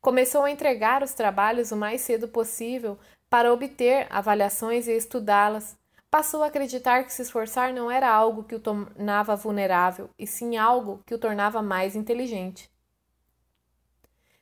Começou 0.00 0.44
a 0.44 0.50
entregar 0.50 1.02
os 1.02 1.14
trabalhos 1.14 1.72
o 1.72 1.76
mais 1.76 2.02
cedo 2.02 2.28
possível 2.28 2.98
para 3.30 3.52
obter 3.52 4.06
avaliações 4.10 4.86
e 4.86 4.92
estudá-las. 4.92 5.76
Passou 6.10 6.42
a 6.42 6.46
acreditar 6.46 7.04
que 7.04 7.12
se 7.12 7.22
esforçar 7.22 7.72
não 7.72 7.90
era 7.90 8.12
algo 8.12 8.44
que 8.44 8.54
o 8.54 8.60
tornava 8.60 9.34
vulnerável, 9.34 10.10
e 10.18 10.26
sim 10.26 10.56
algo 10.58 11.02
que 11.06 11.14
o 11.14 11.18
tornava 11.18 11.62
mais 11.62 11.96
inteligente. 11.96 12.70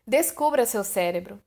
Descubra 0.07 0.67
seu 0.67 0.83
cérebro. 0.83 1.41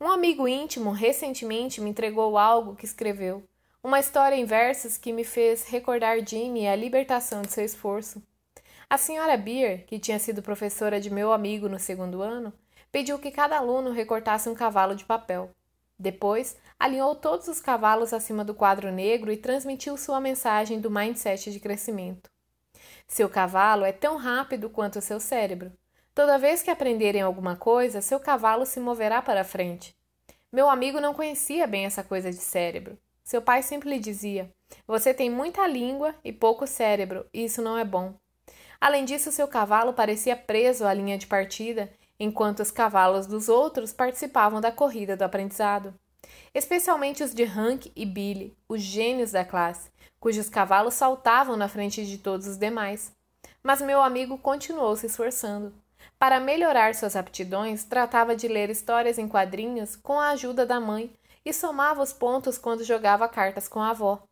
Um 0.00 0.08
amigo 0.08 0.46
íntimo 0.46 0.92
recentemente 0.92 1.80
me 1.80 1.90
entregou 1.90 2.38
algo 2.38 2.76
que 2.76 2.84
escreveu, 2.84 3.42
uma 3.82 3.98
história 3.98 4.36
em 4.36 4.44
versos 4.44 4.96
que 4.96 5.12
me 5.12 5.24
fez 5.24 5.64
recordar 5.64 6.24
Jimmy 6.24 6.62
e 6.62 6.68
a 6.68 6.76
libertação 6.76 7.42
de 7.42 7.50
seu 7.50 7.64
esforço. 7.64 8.22
A 8.88 8.96
senhora 8.96 9.36
Beer, 9.36 9.84
que 9.86 9.98
tinha 9.98 10.20
sido 10.20 10.40
professora 10.40 11.00
de 11.00 11.10
meu 11.10 11.32
amigo 11.32 11.68
no 11.68 11.80
segundo 11.80 12.22
ano, 12.22 12.52
pediu 12.92 13.18
que 13.18 13.32
cada 13.32 13.58
aluno 13.58 13.90
recortasse 13.90 14.48
um 14.48 14.54
cavalo 14.54 14.94
de 14.94 15.04
papel. 15.04 15.50
Depois, 15.98 16.56
alinhou 16.78 17.16
todos 17.16 17.48
os 17.48 17.60
cavalos 17.60 18.12
acima 18.12 18.44
do 18.44 18.54
quadro 18.54 18.92
negro 18.92 19.32
e 19.32 19.36
transmitiu 19.36 19.96
sua 19.96 20.20
mensagem 20.20 20.80
do 20.80 20.88
mindset 20.88 21.50
de 21.50 21.58
crescimento. 21.58 22.30
Seu 23.08 23.28
cavalo 23.28 23.84
é 23.84 23.90
tão 23.90 24.16
rápido 24.16 24.70
quanto 24.70 25.00
o 25.00 25.02
seu 25.02 25.18
cérebro. 25.18 25.72
Toda 26.18 26.36
vez 26.36 26.64
que 26.64 26.70
aprenderem 26.72 27.22
alguma 27.22 27.54
coisa, 27.54 28.00
seu 28.00 28.18
cavalo 28.18 28.66
se 28.66 28.80
moverá 28.80 29.22
para 29.22 29.44
frente. 29.44 29.94
Meu 30.50 30.68
amigo 30.68 31.00
não 31.00 31.14
conhecia 31.14 31.64
bem 31.64 31.84
essa 31.84 32.02
coisa 32.02 32.28
de 32.28 32.38
cérebro. 32.38 32.98
Seu 33.22 33.40
pai 33.40 33.62
sempre 33.62 33.88
lhe 33.88 34.00
dizia: 34.00 34.52
Você 34.84 35.14
tem 35.14 35.30
muita 35.30 35.64
língua 35.68 36.12
e 36.24 36.32
pouco 36.32 36.66
cérebro, 36.66 37.24
e 37.32 37.44
isso 37.44 37.62
não 37.62 37.78
é 37.78 37.84
bom. 37.84 38.14
Além 38.80 39.04
disso, 39.04 39.30
seu 39.30 39.46
cavalo 39.46 39.92
parecia 39.92 40.34
preso 40.34 40.84
à 40.84 40.92
linha 40.92 41.16
de 41.16 41.28
partida, 41.28 41.88
enquanto 42.18 42.64
os 42.64 42.72
cavalos 42.72 43.28
dos 43.28 43.48
outros 43.48 43.92
participavam 43.92 44.60
da 44.60 44.72
corrida 44.72 45.16
do 45.16 45.22
aprendizado. 45.22 45.94
Especialmente 46.52 47.22
os 47.22 47.32
de 47.32 47.44
Hank 47.44 47.92
e 47.94 48.04
Billy, 48.04 48.56
os 48.68 48.82
gênios 48.82 49.30
da 49.30 49.44
classe, 49.44 49.88
cujos 50.18 50.48
cavalos 50.50 50.94
saltavam 50.94 51.56
na 51.56 51.68
frente 51.68 52.04
de 52.04 52.18
todos 52.18 52.48
os 52.48 52.56
demais. 52.56 53.12
Mas 53.62 53.80
meu 53.80 54.02
amigo 54.02 54.36
continuou 54.36 54.96
se 54.96 55.06
esforçando. 55.06 55.72
Para 56.18 56.40
melhorar 56.40 56.94
suas 56.94 57.14
aptidões, 57.14 57.84
tratava 57.84 58.34
de 58.34 58.48
ler 58.48 58.70
histórias 58.70 59.18
em 59.18 59.28
quadrinhos 59.28 59.94
com 59.94 60.18
a 60.18 60.30
ajuda 60.30 60.66
da 60.66 60.80
mãe 60.80 61.12
e 61.44 61.52
somava 61.52 62.02
os 62.02 62.12
pontos 62.12 62.58
quando 62.58 62.82
jogava 62.82 63.28
cartas 63.28 63.68
com 63.68 63.80
a 63.80 63.90
avó. 63.90 64.22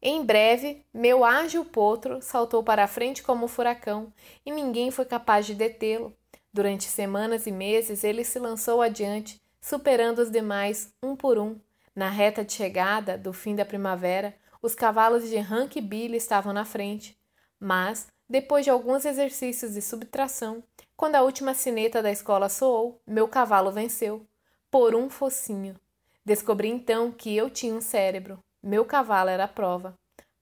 Em 0.00 0.24
breve, 0.24 0.84
meu 0.92 1.24
ágil 1.24 1.64
potro 1.64 2.20
saltou 2.20 2.62
para 2.62 2.84
a 2.84 2.88
frente 2.88 3.22
como 3.22 3.44
um 3.44 3.48
furacão 3.48 4.12
e 4.44 4.50
ninguém 4.50 4.90
foi 4.90 5.04
capaz 5.04 5.46
de 5.46 5.54
detê-lo. 5.54 6.14
Durante 6.52 6.84
semanas 6.84 7.46
e 7.46 7.52
meses, 7.52 8.04
ele 8.04 8.24
se 8.24 8.38
lançou 8.38 8.82
adiante, 8.82 9.40
superando 9.60 10.18
os 10.18 10.30
demais 10.30 10.92
um 11.02 11.16
por 11.16 11.38
um. 11.38 11.58
Na 11.94 12.10
reta 12.10 12.44
de 12.44 12.52
chegada 12.52 13.16
do 13.16 13.32
fim 13.32 13.54
da 13.54 13.64
primavera, 13.64 14.34
os 14.60 14.74
cavalos 14.74 15.28
de 15.28 15.38
Hank 15.38 15.78
e 15.78 15.82
Billy 15.82 16.16
estavam 16.16 16.52
na 16.52 16.64
frente. 16.64 17.16
Mas, 17.58 18.08
depois 18.28 18.64
de 18.64 18.70
alguns 18.70 19.04
exercícios 19.04 19.74
de 19.74 19.82
subtração, 19.82 20.62
quando 20.96 21.16
a 21.16 21.22
última 21.22 21.54
sineta 21.54 22.02
da 22.02 22.10
escola 22.10 22.48
soou, 22.48 23.00
meu 23.06 23.26
cavalo 23.28 23.70
venceu, 23.70 24.26
por 24.70 24.94
um 24.94 25.10
focinho. 25.10 25.78
Descobri 26.24 26.68
então 26.68 27.10
que 27.10 27.36
eu 27.36 27.50
tinha 27.50 27.74
um 27.74 27.80
cérebro. 27.80 28.38
Meu 28.62 28.84
cavalo 28.84 29.28
era 29.28 29.44
a 29.44 29.48
prova. 29.48 29.98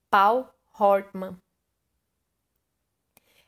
Paul 0.09 0.47
Hortman. 0.79 1.37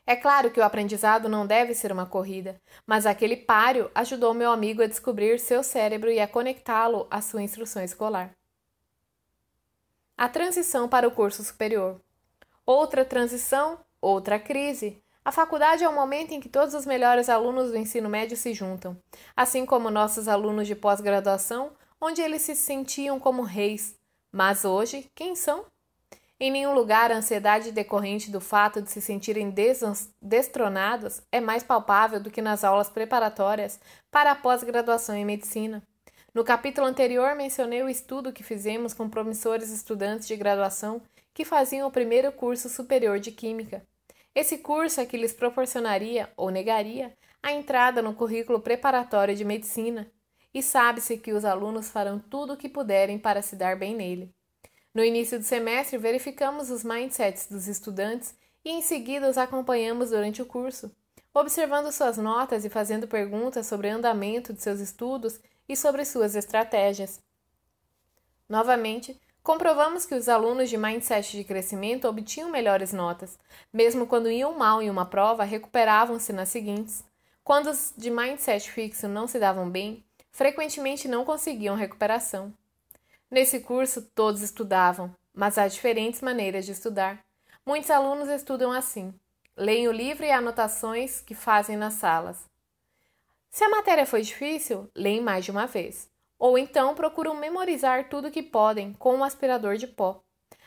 É 0.06 0.16
claro 0.16 0.50
que 0.50 0.60
o 0.60 0.64
aprendizado 0.64 1.28
não 1.28 1.46
deve 1.46 1.74
ser 1.74 1.90
uma 1.90 2.04
corrida, 2.04 2.60
mas 2.86 3.06
aquele 3.06 3.36
páreo 3.36 3.90
ajudou 3.94 4.34
meu 4.34 4.50
amigo 4.50 4.82
a 4.82 4.86
descobrir 4.86 5.38
seu 5.38 5.62
cérebro 5.62 6.10
e 6.10 6.20
a 6.20 6.28
conectá-lo 6.28 7.06
à 7.10 7.22
sua 7.22 7.42
instrução 7.42 7.82
escolar. 7.82 8.36
A 10.16 10.28
transição 10.28 10.88
para 10.88 11.08
o 11.08 11.10
curso 11.10 11.42
superior. 11.42 12.00
Outra 12.66 13.04
transição 13.04 13.83
Outra 14.06 14.38
crise. 14.38 15.02
A 15.24 15.32
faculdade 15.32 15.82
é 15.82 15.88
o 15.88 15.94
momento 15.94 16.32
em 16.32 16.38
que 16.38 16.46
todos 16.46 16.74
os 16.74 16.84
melhores 16.84 17.30
alunos 17.30 17.70
do 17.70 17.78
ensino 17.78 18.06
médio 18.06 18.36
se 18.36 18.52
juntam, 18.52 18.94
assim 19.34 19.64
como 19.64 19.90
nossos 19.90 20.28
alunos 20.28 20.66
de 20.66 20.74
pós-graduação, 20.74 21.72
onde 21.98 22.20
eles 22.20 22.42
se 22.42 22.54
sentiam 22.54 23.18
como 23.18 23.40
reis. 23.40 23.98
Mas 24.30 24.66
hoje, 24.66 25.10
quem 25.14 25.34
são? 25.34 25.64
Em 26.38 26.50
nenhum 26.50 26.74
lugar 26.74 27.10
a 27.10 27.16
ansiedade 27.16 27.72
decorrente 27.72 28.30
do 28.30 28.42
fato 28.42 28.82
de 28.82 28.90
se 28.90 29.00
sentirem 29.00 29.50
destronados 30.20 31.22
é 31.32 31.40
mais 31.40 31.62
palpável 31.62 32.20
do 32.20 32.30
que 32.30 32.42
nas 32.42 32.62
aulas 32.62 32.90
preparatórias 32.90 33.80
para 34.10 34.32
a 34.32 34.36
pós-graduação 34.36 35.16
em 35.16 35.24
medicina. 35.24 35.82
No 36.34 36.44
capítulo 36.44 36.86
anterior 36.86 37.34
mencionei 37.34 37.82
o 37.82 37.88
estudo 37.88 38.34
que 38.34 38.42
fizemos 38.42 38.92
com 38.92 39.08
promissores 39.08 39.70
estudantes 39.70 40.28
de 40.28 40.36
graduação 40.36 41.00
que 41.32 41.42
faziam 41.42 41.88
o 41.88 41.90
primeiro 41.90 42.30
curso 42.30 42.68
superior 42.68 43.18
de 43.18 43.32
Química. 43.32 43.82
Esse 44.34 44.58
curso 44.58 45.00
é 45.00 45.06
que 45.06 45.16
lhes 45.16 45.32
proporcionaria 45.32 46.32
ou 46.36 46.50
negaria 46.50 47.16
a 47.42 47.52
entrada 47.52 48.02
no 48.02 48.14
currículo 48.14 48.60
preparatório 48.60 49.36
de 49.36 49.44
medicina, 49.44 50.10
e 50.52 50.62
sabe-se 50.62 51.18
que 51.18 51.32
os 51.32 51.44
alunos 51.44 51.90
farão 51.90 52.18
tudo 52.18 52.52
o 52.52 52.56
que 52.56 52.68
puderem 52.68 53.18
para 53.18 53.42
se 53.42 53.56
dar 53.56 53.76
bem 53.76 53.94
nele. 53.94 54.34
No 54.94 55.04
início 55.04 55.38
do 55.38 55.44
semestre, 55.44 55.98
verificamos 55.98 56.70
os 56.70 56.84
mindsets 56.84 57.48
dos 57.48 57.66
estudantes 57.66 58.34
e 58.64 58.70
em 58.70 58.80
seguida 58.80 59.28
os 59.28 59.36
acompanhamos 59.36 60.10
durante 60.10 60.40
o 60.40 60.46
curso, 60.46 60.94
observando 61.34 61.90
suas 61.90 62.16
notas 62.16 62.64
e 62.64 62.70
fazendo 62.70 63.08
perguntas 63.08 63.66
sobre 63.66 63.88
o 63.88 63.92
andamento 63.92 64.52
de 64.52 64.62
seus 64.62 64.78
estudos 64.78 65.40
e 65.68 65.76
sobre 65.76 66.04
suas 66.04 66.36
estratégias. 66.36 67.20
Novamente, 68.48 69.20
Comprovamos 69.44 70.06
que 70.06 70.14
os 70.14 70.26
alunos 70.26 70.70
de 70.70 70.78
mindset 70.78 71.36
de 71.36 71.44
crescimento 71.44 72.08
obtinham 72.08 72.48
melhores 72.50 72.94
notas, 72.94 73.38
mesmo 73.70 74.06
quando 74.06 74.30
iam 74.30 74.56
mal 74.56 74.80
em 74.80 74.88
uma 74.88 75.04
prova, 75.04 75.44
recuperavam-se 75.44 76.32
nas 76.32 76.48
seguintes. 76.48 77.04
Quando 77.44 77.68
os 77.68 77.92
de 77.94 78.10
mindset 78.10 78.70
fixo 78.70 79.06
não 79.06 79.28
se 79.28 79.38
davam 79.38 79.68
bem, 79.68 80.02
frequentemente 80.32 81.06
não 81.06 81.26
conseguiam 81.26 81.76
recuperação. 81.76 82.54
Nesse 83.30 83.60
curso, 83.60 84.00
todos 84.14 84.40
estudavam, 84.40 85.14
mas 85.34 85.58
há 85.58 85.68
diferentes 85.68 86.22
maneiras 86.22 86.64
de 86.64 86.72
estudar. 86.72 87.22
Muitos 87.66 87.90
alunos 87.90 88.30
estudam 88.30 88.72
assim: 88.72 89.12
leem 89.54 89.88
o 89.88 89.92
livro 89.92 90.24
e 90.24 90.30
anotações 90.30 91.20
que 91.20 91.34
fazem 91.34 91.76
nas 91.76 91.92
salas. 91.92 92.48
Se 93.50 93.62
a 93.62 93.68
matéria 93.68 94.06
foi 94.06 94.22
difícil, 94.22 94.88
leem 94.94 95.20
mais 95.20 95.44
de 95.44 95.50
uma 95.50 95.66
vez 95.66 96.13
ou 96.38 96.58
então 96.58 96.94
procuram 96.94 97.34
memorizar 97.34 98.08
tudo 98.08 98.30
que 98.30 98.42
podem 98.42 98.92
com 98.94 99.14
um 99.14 99.24
aspirador 99.24 99.76
de 99.76 99.86
pó. 99.86 100.22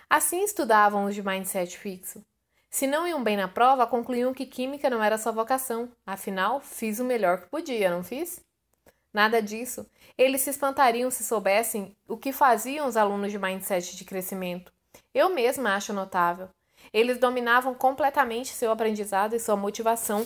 Assim 0.09 0.43
estudavam 0.43 1.05
os 1.05 1.15
de 1.15 1.21
mindset 1.21 1.77
fixo. 1.77 2.23
Se 2.69 2.85
não 2.85 3.07
iam 3.07 3.23
bem 3.23 3.37
na 3.37 3.47
prova, 3.47 3.87
concluíam 3.87 4.33
que 4.33 4.45
química 4.45 4.89
não 4.89 5.03
era 5.03 5.17
sua 5.17 5.31
vocação. 5.31 5.89
Afinal, 6.05 6.59
fiz 6.59 6.99
o 6.99 7.05
melhor 7.05 7.41
que 7.41 7.47
podia, 7.47 7.89
não 7.89 8.03
fiz? 8.03 8.41
Nada 9.13 9.41
disso. 9.41 9.89
Eles 10.17 10.41
se 10.41 10.49
espantariam 10.49 11.09
se 11.09 11.23
soubessem 11.23 11.95
o 12.07 12.17
que 12.17 12.31
faziam 12.31 12.87
os 12.87 12.95
alunos 12.95 13.31
de 13.31 13.39
mindset 13.39 13.95
de 13.95 14.05
crescimento. 14.05 14.71
Eu 15.13 15.29
mesma 15.29 15.75
acho 15.75 15.93
notável. 15.93 16.49
Eles 16.93 17.17
dominavam 17.17 17.73
completamente 17.73 18.53
seu 18.53 18.71
aprendizado 18.71 19.35
e 19.35 19.39
sua 19.39 19.55
motivação 19.55 20.25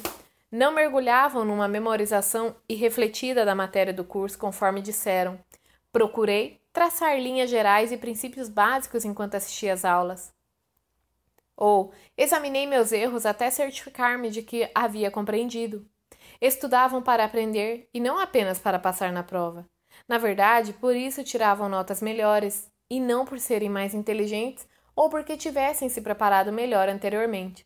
não 0.51 0.73
mergulhavam 0.73 1.45
numa 1.45 1.67
memorização 1.67 2.55
irrefletida 2.67 3.45
da 3.45 3.55
matéria 3.55 3.93
do 3.93 4.03
curso, 4.03 4.37
conforme 4.37 4.81
disseram. 4.81 5.39
Procurei 5.91 6.59
traçar 6.73 7.17
linhas 7.17 7.49
gerais 7.49 7.91
e 7.91 7.97
princípios 7.97 8.49
básicos 8.49 9.05
enquanto 9.05 9.35
assistia 9.35 9.73
às 9.73 9.85
aulas. 9.85 10.33
Ou 11.55 11.93
examinei 12.17 12.67
meus 12.67 12.91
erros 12.91 13.25
até 13.25 13.49
certificar-me 13.49 14.29
de 14.29 14.41
que 14.41 14.69
havia 14.73 15.09
compreendido. 15.09 15.85
Estudavam 16.41 17.01
para 17.01 17.23
aprender 17.23 17.87
e 17.93 17.99
não 17.99 18.19
apenas 18.19 18.59
para 18.59 18.79
passar 18.79 19.11
na 19.11 19.23
prova. 19.23 19.65
Na 20.07 20.17
verdade, 20.17 20.73
por 20.73 20.95
isso 20.95 21.23
tiravam 21.23 21.69
notas 21.69 22.01
melhores, 22.01 22.71
e 22.91 22.99
não 22.99 23.23
por 23.23 23.39
serem 23.39 23.69
mais 23.69 23.93
inteligentes 23.93 24.67
ou 24.93 25.09
porque 25.09 25.37
tivessem 25.37 25.87
se 25.87 26.01
preparado 26.01 26.51
melhor 26.51 26.89
anteriormente. 26.89 27.65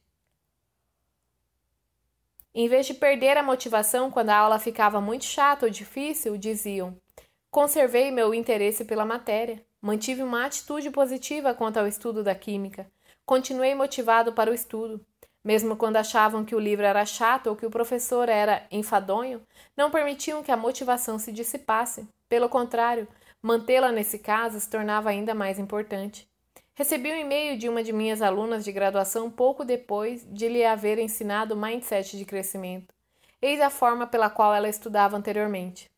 Em 2.56 2.70
vez 2.70 2.88
de 2.88 2.94
perder 2.94 3.38
a 3.38 3.44
motivação 3.44 4.10
quando 4.10 4.30
a 4.30 4.38
aula 4.38 4.58
ficava 4.58 5.02
muito 5.02 5.26
chata 5.26 5.66
ou 5.66 5.72
difícil, 5.72 6.38
diziam: 6.38 6.96
Conservei 7.52 8.10
meu 8.12 8.34
interesse 8.34 8.86
pela 8.86 9.06
matéria, 9.06 9.62
mantive 9.82 10.24
uma 10.24 10.46
atitude 10.46 10.90
positiva 10.90 11.54
quanto 11.54 11.78
ao 11.78 11.86
estudo 11.86 12.24
da 12.24 12.34
química, 12.34 12.90
continuei 13.26 13.76
motivado 13.76 14.32
para 14.32 14.50
o 14.50 14.54
estudo. 14.54 15.06
Mesmo 15.44 15.76
quando 15.76 15.98
achavam 15.98 16.46
que 16.46 16.56
o 16.56 16.60
livro 16.60 16.86
era 16.86 17.06
chato 17.06 17.48
ou 17.48 17.56
que 17.56 17.66
o 17.66 17.70
professor 17.70 18.30
era 18.30 18.66
enfadonho, 18.72 19.44
não 19.78 19.92
permitiam 19.92 20.42
que 20.42 20.52
a 20.52 20.58
motivação 20.58 21.20
se 21.20 21.32
dissipasse. 21.32 22.08
Pelo 22.28 22.50
contrário, 22.50 23.08
Mantê-la 23.46 23.92
nesse 23.92 24.18
caso 24.18 24.60
se 24.60 24.68
tornava 24.68 25.12
ainda 25.12 25.36
mais 25.36 25.60
importante. 25.60 26.28
Recebi 26.78 27.10
um 27.10 27.16
e-mail 27.16 27.58
de 27.58 27.70
uma 27.70 27.82
de 27.82 27.94
minhas 27.94 28.22
alunas 28.22 28.66
de 28.66 28.72
graduação 28.74 29.32
pouco 29.32 29.64
depois 29.64 30.28
de 30.30 30.50
lhe 30.50 30.66
haver 30.66 31.00
ensinado 31.00 31.54
o 31.54 31.58
mindset 31.58 32.18
de 32.18 32.26
crescimento. 32.26 32.94
Eis 33.42 33.62
a 33.62 33.70
forma 33.70 34.06
pela 34.06 34.30
qual 34.30 34.54
ela 34.54 34.68
estudava 34.68 35.16
anteriormente. 35.16 35.90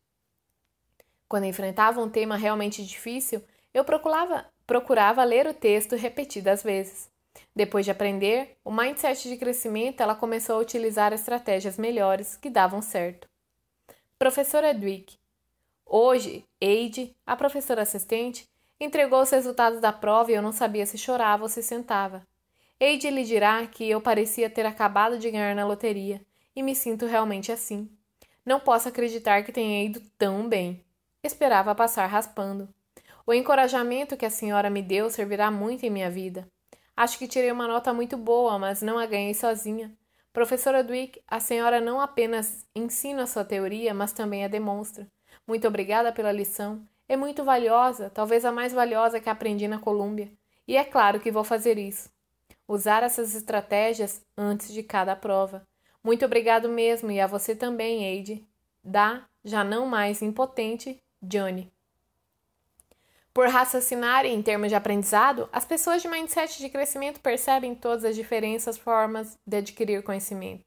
Quando 1.28 1.46
enfrentava 1.46 2.00
um 2.00 2.08
tema 2.08 2.36
realmente 2.36 2.84
difícil, 2.86 3.42
eu 3.74 3.84
procurava, 3.84 4.46
procurava 4.64 5.24
ler 5.24 5.48
o 5.48 5.54
texto 5.54 5.96
repetidas 5.96 6.62
vezes. 6.62 7.10
Depois 7.54 7.84
de 7.84 7.90
aprender 7.90 8.56
o 8.64 8.70
mindset 8.70 9.28
de 9.28 9.36
crescimento, 9.36 10.00
ela 10.00 10.14
começou 10.14 10.56
a 10.56 10.60
utilizar 10.60 11.12
estratégias 11.12 11.76
melhores 11.76 12.36
que 12.36 12.48
davam 12.48 12.80
certo. 12.80 13.28
Professora 14.16 14.72
Dwick. 14.72 15.18
Hoje, 15.84 16.44
Eide, 16.60 17.16
a 17.26 17.34
professora 17.34 17.82
assistente, 17.82 18.48
entregou 18.80 19.22
os 19.22 19.30
resultados 19.30 19.80
da 19.80 19.92
prova 19.92 20.30
e 20.30 20.34
eu 20.34 20.42
não 20.42 20.52
sabia 20.52 20.86
se 20.86 20.96
chorava 20.96 21.42
ou 21.42 21.48
se 21.48 21.62
sentava. 21.62 22.26
Eide 22.80 23.10
lhe 23.10 23.24
dirá 23.24 23.66
que 23.66 23.88
eu 23.88 24.00
parecia 24.00 24.48
ter 24.48 24.64
acabado 24.64 25.18
de 25.18 25.30
ganhar 25.30 25.54
na 25.54 25.66
loteria 25.66 26.20
e 26.54 26.62
me 26.62 26.74
sinto 26.74 27.06
realmente 27.06 27.50
assim. 27.50 27.90
Não 28.44 28.60
posso 28.60 28.88
acreditar 28.88 29.42
que 29.42 29.52
tenha 29.52 29.84
ido 29.84 30.00
tão 30.16 30.48
bem. 30.48 30.84
Esperava 31.22 31.74
passar 31.74 32.06
raspando. 32.06 32.68
O 33.26 33.34
encorajamento 33.34 34.16
que 34.16 34.24
a 34.24 34.30
senhora 34.30 34.70
me 34.70 34.80
deu 34.80 35.10
servirá 35.10 35.50
muito 35.50 35.84
em 35.84 35.90
minha 35.90 36.10
vida. 36.10 36.48
Acho 36.96 37.18
que 37.18 37.28
tirei 37.28 37.52
uma 37.52 37.68
nota 37.68 37.92
muito 37.92 38.16
boa, 38.16 38.58
mas 38.58 38.80
não 38.80 38.98
a 38.98 39.06
ganhei 39.06 39.34
sozinha. 39.34 39.92
Professora 40.32 40.82
Dwick, 40.82 41.20
a 41.26 41.40
senhora 41.40 41.80
não 41.80 42.00
apenas 42.00 42.64
ensina 42.74 43.24
a 43.24 43.26
sua 43.26 43.44
teoria, 43.44 43.92
mas 43.92 44.12
também 44.12 44.44
a 44.44 44.48
demonstra. 44.48 45.06
Muito 45.46 45.66
obrigada 45.66 46.12
pela 46.12 46.32
lição. 46.32 46.86
É 47.08 47.16
muito 47.16 47.42
valiosa, 47.42 48.10
talvez 48.10 48.44
a 48.44 48.52
mais 48.52 48.72
valiosa 48.72 49.18
que 49.18 49.30
aprendi 49.30 49.66
na 49.66 49.78
Colômbia. 49.78 50.30
E 50.66 50.76
é 50.76 50.84
claro 50.84 51.18
que 51.18 51.32
vou 51.32 51.42
fazer 51.42 51.78
isso. 51.78 52.10
Usar 52.66 53.02
essas 53.02 53.34
estratégias 53.34 54.22
antes 54.36 54.70
de 54.70 54.82
cada 54.82 55.16
prova. 55.16 55.66
Muito 56.04 56.24
obrigado 56.26 56.68
mesmo, 56.68 57.10
e 57.10 57.18
a 57.18 57.26
você 57.26 57.56
também, 57.56 58.04
Eide. 58.04 58.46
Da, 58.84 59.24
já 59.42 59.64
não 59.64 59.86
mais 59.86 60.20
impotente, 60.20 61.02
Johnny. 61.22 61.72
Por 63.32 63.48
raciocinarem 63.48 64.34
em 64.34 64.42
termos 64.42 64.68
de 64.68 64.74
aprendizado, 64.74 65.48
as 65.52 65.64
pessoas 65.64 66.02
de 66.02 66.08
mindset 66.08 66.58
de 66.58 66.68
crescimento 66.68 67.20
percebem 67.20 67.74
todas 67.74 68.04
as 68.04 68.16
diferentes 68.16 68.76
formas 68.76 69.38
de 69.46 69.56
adquirir 69.56 70.02
conhecimento. 70.02 70.64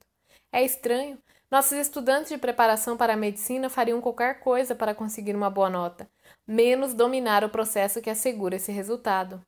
É 0.51 0.63
estranho, 0.63 1.17
nossos 1.51 1.73
estudantes 1.73 2.29
de 2.29 2.37
preparação 2.37 2.95
para 2.95 3.11
a 3.11 3.17
medicina 3.17 3.69
fariam 3.69 3.99
qualquer 3.99 4.39
coisa 4.39 4.73
para 4.73 4.95
conseguir 4.95 5.35
uma 5.35 5.49
boa 5.49 5.69
nota, 5.69 6.09
menos 6.51 6.93
dominar 6.93 7.45
o 7.45 7.49
processo 7.49 8.01
que 8.01 8.09
assegura 8.09 8.57
esse 8.57 8.73
resultado. 8.73 9.41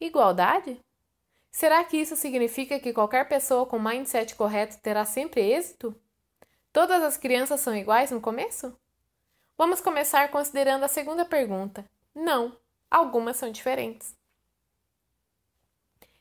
Igualdade? 0.00 0.80
Será 1.50 1.84
que 1.84 1.98
isso 1.98 2.16
significa 2.16 2.80
que 2.80 2.94
qualquer 2.94 3.28
pessoa 3.28 3.66
com 3.66 3.78
mindset 3.78 4.34
correto 4.34 4.78
terá 4.78 5.04
sempre 5.04 5.42
êxito? 5.42 5.94
Todas 6.72 7.02
as 7.02 7.18
crianças 7.18 7.60
são 7.60 7.76
iguais 7.76 8.10
no 8.10 8.22
começo? 8.22 8.74
Vamos 9.58 9.82
começar 9.82 10.30
considerando 10.30 10.84
a 10.84 10.88
segunda 10.88 11.26
pergunta. 11.26 11.84
Não, 12.14 12.56
algumas 12.90 13.36
são 13.36 13.50
diferentes. 13.50 14.16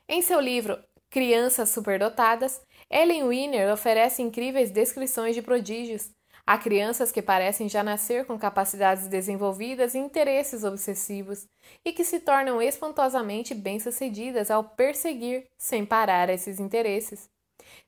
Em 0.06 0.22
seu 0.22 0.42
livro 0.42 0.84
Crianças 1.10 1.70
Superdotadas, 1.70 2.62
Ellen 2.90 3.24
Wiener 3.24 3.72
oferece 3.72 4.22
incríveis 4.22 4.70
descrições 4.70 5.34
de 5.34 5.42
prodígios. 5.42 6.12
Há 6.50 6.58
crianças 6.58 7.12
que 7.12 7.22
parecem 7.22 7.70
já 7.70 7.84
nascer 7.84 8.26
com 8.26 8.36
capacidades 8.36 9.06
desenvolvidas 9.06 9.94
e 9.94 10.00
interesses 10.00 10.64
obsessivos, 10.64 11.48
e 11.86 11.94
que 11.94 12.04
se 12.04 12.20
tornam 12.20 12.60
espantosamente 12.60 13.54
bem-sucedidas 13.54 14.50
ao 14.50 14.64
perseguir, 14.64 15.46
sem 15.60 15.86
parar, 15.86 16.28
esses 16.28 16.60
interesses. 16.60 17.30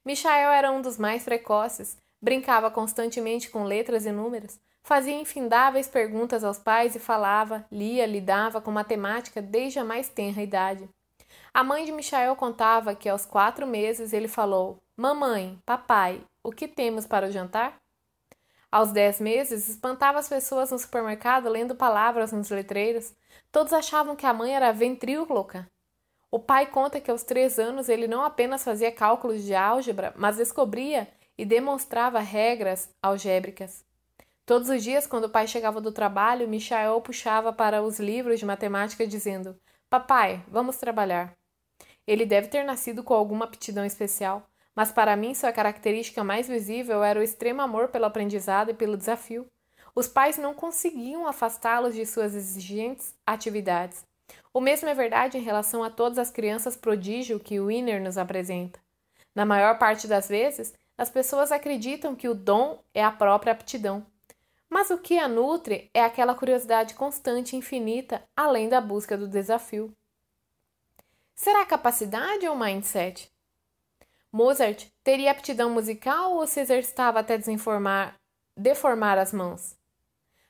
Michael 0.06 0.51
era 0.51 0.72
um 0.72 0.80
dos 0.80 1.00
mais 1.00 1.24
precoces, 1.24 1.98
brincava 2.22 2.70
constantemente 2.70 3.50
com 3.50 3.63
letras 3.63 4.06
e 4.06 4.12
números, 4.12 4.60
Fazia 4.84 5.13
infindáveis 5.13 5.88
perguntas 5.88 6.44
aos 6.44 6.60
pais 6.60 6.95
e 6.95 7.00
falava, 7.00 7.65
lia, 7.71 8.06
lidava 8.06 8.62
com 8.62 8.71
matemática 8.71 9.41
desde 9.41 9.80
a 9.80 9.84
mais 9.84 10.10
tenra 10.10 10.41
idade. 10.41 10.88
A 11.54 11.63
mãe 11.63 11.86
de 11.86 11.91
Michael 11.91 12.36
contava 12.36 12.95
que 12.95 13.10
aos 13.10 13.26
quatro 13.26 13.67
meses 13.67 14.12
ele 14.13 14.28
falou: 14.28 14.80
Mamãe, 14.97 15.60
papai, 15.65 16.21
o 16.43 16.52
que 16.52 16.67
temos 16.67 17.06
para 17.06 17.28
o 17.28 17.32
jantar? 17.32 17.81
Aos 18.71 18.91
dez 18.91 19.19
meses, 19.19 19.67
espantava 19.67 20.19
as 20.19 20.29
pessoas 20.29 20.71
no 20.71 20.79
supermercado 20.79 21.49
lendo 21.49 21.75
palavras 21.75 22.31
nos 22.31 22.49
letreiros. 22.49 23.13
Todos 23.51 23.73
achavam 23.73 24.15
que 24.15 24.25
a 24.25 24.34
mãe 24.34 24.55
era 24.55 24.71
ventríloca. 24.71 25.69
O 26.31 26.39
pai 26.39 26.67
conta 26.67 27.01
que 27.01 27.12
aos 27.12 27.23
três 27.23 27.60
anos 27.60 27.89
ele 27.89 28.07
não 28.07 28.23
apenas 28.23 28.63
fazia 28.63 28.89
cálculos 28.89 29.43
de 29.43 29.53
álgebra, 29.53 30.13
mas 30.15 30.38
descobria 30.38 31.10
e 31.38 31.43
demonstrava 31.43 32.19
regras 32.19 32.89
algébricas. 33.01 33.84
Todos 34.45 34.69
os 34.69 34.81
dias, 34.81 35.05
quando 35.05 35.25
o 35.25 35.29
pai 35.29 35.47
chegava 35.47 35.81
do 35.81 35.91
trabalho, 35.91 36.47
Michael 36.47 37.01
puxava 37.01 37.51
para 37.51 37.81
os 37.81 37.99
livros 37.99 38.39
de 38.39 38.45
matemática 38.45 39.05
dizendo: 39.05 39.60
Papai, 39.89 40.41
vamos 40.47 40.77
trabalhar. 40.77 41.36
Ele 42.07 42.25
deve 42.25 42.47
ter 42.47 42.63
nascido 42.63 43.03
com 43.03 43.13
alguma 43.13 43.45
aptidão 43.45 43.84
especial, 43.84 44.49
mas 44.75 44.91
para 44.91 45.15
mim 45.15 45.34
sua 45.34 45.51
característica 45.51 46.23
mais 46.23 46.47
visível 46.47 47.03
era 47.03 47.19
o 47.19 47.23
extremo 47.23 47.62
amor 47.62 47.89
pelo 47.89 48.05
aprendizado 48.05 48.71
e 48.71 48.73
pelo 48.73 48.97
desafio. 48.97 49.45
Os 49.93 50.07
pais 50.07 50.38
não 50.38 50.53
conseguiam 50.53 51.27
afastá-los 51.27 51.93
de 51.93 52.05
suas 52.05 52.34
exigentes 52.34 53.13
atividades. 53.25 54.05
O 54.53 54.62
mesmo 54.62 54.88
é 54.88 54.93
verdade 54.93 55.38
em 55.38 55.41
relação 55.41 55.84
a 55.84 55.89
todas 55.89 56.17
as 56.17 56.31
crianças 56.31 56.75
prodígio 56.75 57.39
que 57.39 57.60
o 57.60 57.65
Wiener 57.65 58.01
nos 58.01 58.17
apresenta. 58.17 58.79
Na 59.34 59.45
maior 59.45 59.77
parte 59.77 60.07
das 60.07 60.27
vezes, 60.27 60.73
as 60.97 61.10
pessoas 61.10 61.51
acreditam 61.51 62.15
que 62.15 62.27
o 62.27 62.36
dom 62.36 62.81
é 62.93 63.03
a 63.03 63.12
própria 63.12 63.53
aptidão. 63.53 64.05
Mas 64.69 64.89
o 64.89 64.97
que 64.97 65.17
a 65.17 65.27
nutre 65.27 65.89
é 65.93 66.03
aquela 66.03 66.36
curiosidade 66.36 66.93
constante 66.93 67.55
e 67.55 67.60
infinita, 67.60 68.23
além 68.36 68.69
da 68.69 68.79
busca 68.79 69.17
do 69.17 69.27
desafio. 69.27 69.91
Será 71.34 71.65
capacidade 71.65 72.47
ou 72.47 72.55
mindset? 72.55 73.31
Mozart 74.32 74.88
teria 75.04 75.32
aptidão 75.32 75.70
musical 75.70 76.36
ou 76.36 76.48
se 76.48 76.60
exercitava 76.60 77.20
até 77.20 77.38
deformar 77.38 79.17
as 79.17 79.34
mãos? 79.34 79.76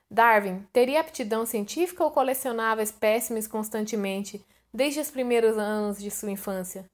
Darwin 0.09 0.67
teria 0.71 0.99
aptidão 0.99 1.45
científica 1.45 2.03
ou 2.03 2.11
colecionava 2.11 2.83
espécimes 2.83 3.47
constantemente 3.47 4.45
desde 4.73 4.99
os 4.99 5.09
primeiros 5.09 5.57
anos 5.57 5.97
de 5.97 6.11
sua 6.11 6.29
infância? 6.29 6.85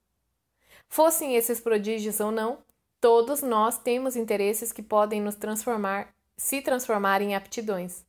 Fossem 0.88 1.36
esses 1.36 1.60
prodígios 1.60 2.20
ou 2.20 2.32
não, 2.32 2.60
todos 3.02 3.42
nós 3.42 3.78
temos 3.78 4.16
interesses 4.16 4.72
que 4.72 4.82
podem 4.82 5.22
nos 5.22 5.36
transformar 5.36 6.14
se 6.38 6.62
transformar 6.62 7.22
em 7.22 7.36
aptidões. 7.36 8.06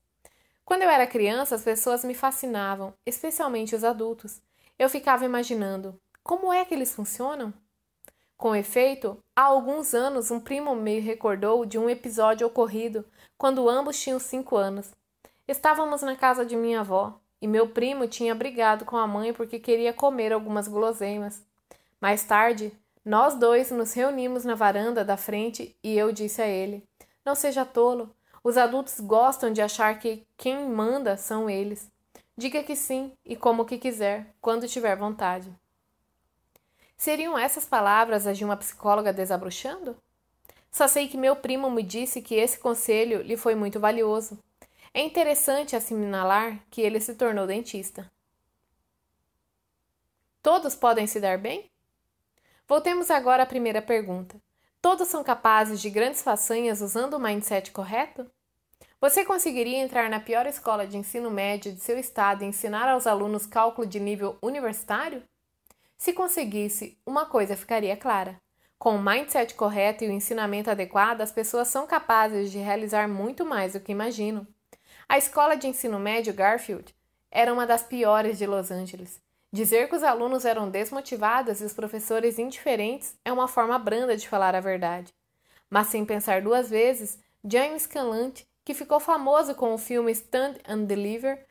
Quando 0.65 0.83
eu 0.83 0.91
era 0.91 1.07
criança, 1.07 1.55
as 1.55 1.63
pessoas 1.63 2.05
me 2.05 2.13
fascinavam, 2.13 2.93
especialmente 3.07 3.75
os 3.75 3.83
adultos. 3.83 4.43
Eu 4.79 4.91
ficava 4.91 5.25
imaginando 5.25 5.99
como 6.23 6.53
é 6.53 6.63
que 6.67 6.75
eles 6.75 6.95
funcionam? 6.95 7.55
Com 8.39 8.55
efeito, 8.55 9.19
há 9.35 9.43
alguns 9.43 9.95
anos, 9.95 10.31
um 10.31 10.39
primo 10.39 10.73
me 10.77 11.01
recordou 11.01 11.67
de 11.67 11.77
um 11.77 11.91
episódio 11.91 12.47
ocorrido 12.47 13.05
quando 13.37 13.69
ambos 13.69 14.01
tinham 14.01 14.21
cinco 14.21 14.57
anos. 14.57 14.93
Estávamos 15.49 16.03
na 16.03 16.15
casa 16.15 16.47
de 16.47 16.55
minha 16.55 16.79
avó 16.81 17.19
e 17.43 17.49
meu 17.49 17.71
primo 17.71 18.07
tinha 18.07 18.37
brigado 18.37 18.85
com 18.85 18.97
a 18.97 19.09
mãe 19.09 19.33
porque 19.33 19.59
queria 19.59 19.93
comer 19.93 20.33
algumas 20.33 20.69
guloseimas. 20.69 21.45
Mais 22.01 22.23
tarde, 22.23 22.73
nós 23.05 23.35
dois 23.35 23.73
nos 23.73 23.93
reunimos 23.93 24.45
na 24.45 24.55
varanda 24.55 25.05
da 25.05 25.17
frente 25.17 25.77
e 25.83 25.99
eu 25.99 26.13
disse 26.13 26.41
a 26.41 26.47
ele: 26.47 26.85
Não 27.25 27.35
seja 27.35 27.65
tolo, 27.65 28.15
os 28.45 28.57
adultos 28.57 29.01
gostam 29.01 29.53
de 29.53 29.61
achar 29.61 29.99
que 29.99 30.25
quem 30.37 30.65
manda 30.69 31.17
são 31.17 31.51
eles. 31.51 31.91
Diga 32.37 32.63
que 32.63 32.77
sim 32.77 33.13
e 33.25 33.35
como 33.35 33.65
que 33.65 33.79
quiser, 33.79 34.33
quando 34.41 34.69
tiver 34.69 34.95
vontade. 34.95 35.53
Seriam 36.99 37.39
essas 37.39 37.65
palavras 37.65 38.27
as 38.27 38.37
de 38.37 38.45
uma 38.45 38.57
psicóloga 38.57 39.13
desabrochando? 39.13 39.97
Só 40.69 40.89
sei 40.89 41.07
que 41.07 41.17
meu 41.17 41.37
primo 41.37 41.71
me 41.71 41.85
disse 41.85 42.21
que 42.21 42.35
esse 42.35 42.59
conselho 42.59 43.23
lhe 43.23 43.37
foi 43.37 43.55
muito 43.55 43.79
valioso. 43.79 44.37
É 44.93 45.01
interessante 45.01 45.77
assinalar 45.77 46.61
que 46.69 46.83
ele 46.83 46.99
se 46.99 47.15
tornou 47.15 47.47
dentista. 47.47 48.11
Todos 50.43 50.75
podem 50.75 51.07
se 51.07 51.21
dar 51.21 51.39
bem? 51.39 51.71
Voltemos 52.67 53.13
agora 53.13 53.45
à 53.45 53.47
primeira 53.47 53.81
pergunta. 53.81 54.37
Todos 54.83 55.07
são 55.07 55.23
capazes 55.23 55.81
de 55.81 55.91
grandes 55.91 56.21
façanhas 56.21 56.81
usando 56.81 57.15
o 57.15 57.21
mindset 57.21 57.71
correto? 57.71 58.29
Você 59.01 59.25
conseguiria 59.25 59.79
entrar 59.79 60.11
na 60.11 60.19
pior 60.19 60.47
escola 60.47 60.85
de 60.85 60.97
ensino 60.97 61.31
médio 61.31 61.73
de 61.73 61.81
seu 61.81 61.97
estado 61.97 62.43
e 62.43 62.47
ensinar 62.47 62.89
aos 62.89 63.07
alunos 63.07 63.47
cálculo 63.47 63.87
de 63.87 64.01
nível 64.01 64.37
universitário? 64.43 65.23
Se 65.99 66.13
conseguisse, 66.13 66.97
uma 67.05 67.27
coisa 67.27 67.57
ficaria 67.57 67.97
clara. 67.97 68.41
Com 68.79 68.95
o 68.95 69.03
mindset 69.03 69.55
correto 69.55 70.05
e 70.05 70.09
o 70.09 70.13
ensinamento 70.13 70.71
adequado, 70.71 71.21
as 71.21 71.33
pessoas 71.33 71.67
são 71.67 71.89
capazes 71.89 72.53
de 72.53 72.59
realizar 72.59 73.09
muito 73.09 73.45
mais 73.45 73.73
do 73.73 73.81
que 73.81 73.91
imaginam. 73.91 74.47
A 75.09 75.19
escola 75.19 75.57
de 75.57 75.67
ensino 75.67 75.99
médio 75.99 76.33
Garfield 76.33 76.95
era 77.33 77.53
uma 77.53 77.67
das 77.67 77.83
piores 77.83 78.39
de 78.39 78.47
Los 78.47 78.71
Angeles. 78.71 79.21
Dizer 79.53 79.89
que 79.89 79.97
os 79.97 80.05
alunos 80.05 80.45
eram 80.45 80.71
desmotivados 80.71 81.61
e 81.61 81.65
os 81.65 81.73
professores 81.73 82.39
indiferentes 82.39 83.17
é 83.25 83.33
uma 83.33 83.49
forma 83.49 83.77
branda 83.77 84.17
de 84.17 84.29
falar 84.29 84.55
a 84.55 84.61
verdade. 84.61 85.13
Mas 85.69 85.89
sem 85.89 86.05
pensar 86.05 86.43
duas 86.43 86.71
vezes, 86.71 87.19
James 87.45 87.87
Canlant, 87.87 88.43
que 88.65 88.73
ficou 88.73 89.01
famoso 89.01 89.55
com 89.55 89.75
o 89.75 89.79
filme 89.79 90.13
Stand 90.13 90.55
and 90.69 90.85
Deliver, 90.85 91.45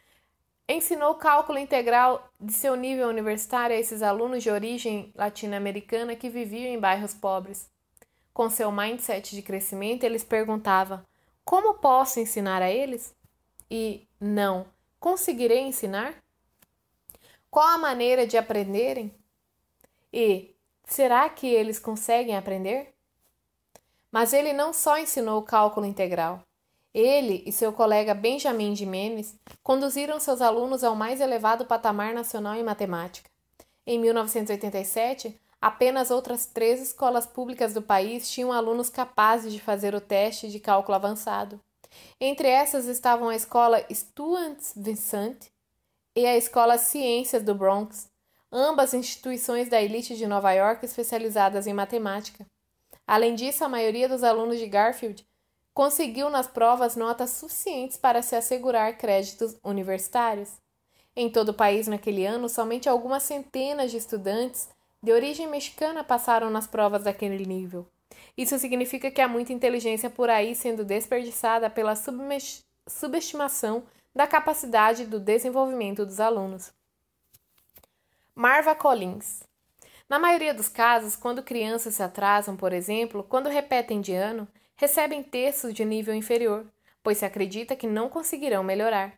ensinou 0.67 1.15
cálculo 1.15 1.57
integral 1.57 2.29
de 2.39 2.51
seu 2.51 2.75
nível 2.75 3.07
universitário 3.07 3.75
a 3.75 3.79
esses 3.79 4.01
alunos 4.01 4.43
de 4.43 4.49
origem 4.49 5.11
latino-americana 5.15 6.15
que 6.15 6.29
viviam 6.29 6.73
em 6.73 6.79
bairros 6.79 7.13
pobres. 7.13 7.69
Com 8.33 8.49
seu 8.49 8.71
mindset 8.71 9.35
de 9.35 9.41
crescimento, 9.41 10.03
eles 10.03 10.23
perguntavam: 10.23 11.03
Como 11.43 11.75
posso 11.75 12.19
ensinar 12.19 12.61
a 12.61 12.69
eles? 12.69 13.15
E 13.69 14.07
não, 14.19 14.67
conseguirei 14.99 15.61
ensinar? 15.61 16.15
Qual 17.49 17.67
a 17.67 17.77
maneira 17.77 18.27
de 18.27 18.37
aprenderem? 18.37 19.13
E 20.11 20.55
será 20.85 21.27
que 21.29 21.47
eles 21.47 21.79
conseguem 21.79 22.37
aprender? 22.37 22.93
Mas 24.11 24.33
ele 24.33 24.53
não 24.53 24.73
só 24.73 24.97
ensinou 24.97 25.39
o 25.39 25.43
cálculo 25.45 25.85
integral. 25.85 26.46
Ele 26.97 27.43
e 27.45 27.51
seu 27.51 27.71
colega 27.71 28.15
Benjamin 28.15 28.75
Jimenez 28.75 29.35
conduziram 29.61 30.19
seus 30.19 30.41
alunos 30.41 30.83
ao 30.83 30.95
mais 30.95 31.21
elevado 31.21 31.63
patamar 31.63 32.11
nacional 32.11 32.55
em 32.55 32.63
matemática. 32.63 33.29
Em 33.85 33.99
1987, 33.99 35.39
apenas 35.61 36.09
outras 36.09 36.47
três 36.47 36.81
escolas 36.81 37.27
públicas 37.27 37.71
do 37.71 37.83
país 37.83 38.27
tinham 38.31 38.51
alunos 38.51 38.89
capazes 38.89 39.53
de 39.53 39.61
fazer 39.61 39.93
o 39.93 40.01
teste 40.01 40.49
de 40.49 40.59
cálculo 40.59 40.95
avançado. 40.95 41.61
Entre 42.19 42.47
essas 42.47 42.87
estavam 42.87 43.29
a 43.29 43.35
escola 43.35 43.85
Stuart 43.93 44.57
Vincent 44.75 45.49
e 46.15 46.25
a 46.25 46.35
Escola 46.35 46.79
Ciências 46.79 47.43
do 47.43 47.53
Bronx, 47.53 48.09
ambas 48.51 48.95
instituições 48.95 49.69
da 49.69 49.79
elite 49.79 50.17
de 50.17 50.25
Nova 50.25 50.51
York 50.51 50.83
especializadas 50.83 51.67
em 51.67 51.73
matemática. 51.73 52.43
Além 53.05 53.35
disso, 53.35 53.63
a 53.63 53.69
maioria 53.69 54.09
dos 54.09 54.23
alunos 54.23 54.57
de 54.57 54.65
Garfield 54.65 55.23
conseguiu 55.77 56.27
nas 56.27 56.47
provas 56.47 56.95
notas 56.95 57.29
suficientes 57.29 57.97
para 57.97 58.23
se 58.23 58.35
assegurar 58.35 58.97
créditos 58.97 59.55
universitários. 59.63 60.53
Em 61.15 61.29
todo 61.29 61.49
o 61.49 61.53
país 61.53 61.87
naquele 61.87 62.25
ano, 62.25 62.49
somente 62.49 62.89
algumas 62.89 63.21
centenas 63.21 63.91
de 63.91 63.97
estudantes 63.97 64.69
de 65.03 65.11
origem 65.11 65.45
mexicana 65.45 66.03
passaram 66.03 66.49
nas 66.49 66.65
provas 66.65 67.03
daquele 67.03 67.45
nível. 67.45 67.85
Isso 68.35 68.57
significa 68.57 69.11
que 69.11 69.21
há 69.21 69.27
muita 69.27 69.53
inteligência 69.53 70.09
por 70.09 70.31
aí 70.31 70.55
sendo 70.55 70.83
desperdiçada 70.83 71.69
pela 71.69 71.93
subestimação 72.87 73.83
da 74.15 74.25
capacidade 74.25 75.05
do 75.05 75.19
desenvolvimento 75.19 76.07
dos 76.07 76.19
alunos. 76.19 76.73
Marva 78.33 78.73
Collins. 78.73 79.43
Na 80.09 80.17
maioria 80.17 80.55
dos 80.55 80.69
casos, 80.69 81.15
quando 81.15 81.43
crianças 81.43 81.93
se 81.93 82.01
atrasam, 82.01 82.57
por 82.57 82.73
exemplo, 82.73 83.23
quando 83.23 83.47
repetem 83.47 84.01
de 84.01 84.13
ano, 84.13 84.47
recebem 84.77 85.21
textos 85.21 85.73
de 85.73 85.83
nível 85.83 86.13
inferior, 86.13 86.65
pois 87.03 87.17
se 87.17 87.25
acredita 87.25 87.75
que 87.75 87.87
não 87.87 88.07
conseguirão 88.07 88.63
melhorar. 88.63 89.13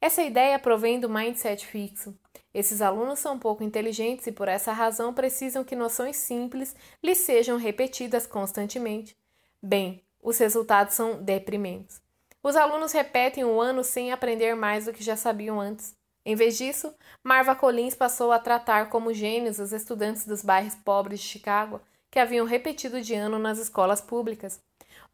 Essa 0.00 0.22
ideia 0.22 0.58
provém 0.58 1.00
do 1.00 1.08
mindset 1.08 1.66
fixo. 1.66 2.14
Esses 2.52 2.82
alunos 2.82 3.18
são 3.18 3.38
pouco 3.38 3.64
inteligentes 3.64 4.26
e, 4.26 4.32
por 4.32 4.48
essa 4.48 4.72
razão, 4.72 5.14
precisam 5.14 5.64
que 5.64 5.74
noções 5.74 6.16
simples 6.16 6.76
lhes 7.02 7.18
sejam 7.18 7.56
repetidas 7.56 8.26
constantemente. 8.26 9.16
Bem, 9.62 10.04
os 10.22 10.38
resultados 10.38 10.94
são 10.94 11.22
deprimentes. 11.22 12.02
Os 12.42 12.56
alunos 12.56 12.92
repetem 12.92 13.44
o 13.44 13.60
ano 13.60 13.82
sem 13.82 14.12
aprender 14.12 14.54
mais 14.54 14.84
do 14.84 14.92
que 14.92 15.02
já 15.02 15.16
sabiam 15.16 15.58
antes. 15.58 15.96
Em 16.26 16.34
vez 16.34 16.56
disso, 16.58 16.94
Marva 17.22 17.54
Collins 17.54 17.94
passou 17.94 18.32
a 18.32 18.38
tratar 18.38 18.88
como 18.88 19.12
gênios 19.12 19.58
os 19.58 19.72
estudantes 19.72 20.26
dos 20.26 20.42
bairros 20.42 20.74
pobres 20.74 21.20
de 21.20 21.26
Chicago 21.26 21.80
que 22.10 22.18
haviam 22.18 22.46
repetido 22.46 23.00
de 23.00 23.14
ano 23.14 23.38
nas 23.38 23.58
escolas 23.58 24.00
públicas. 24.00 24.62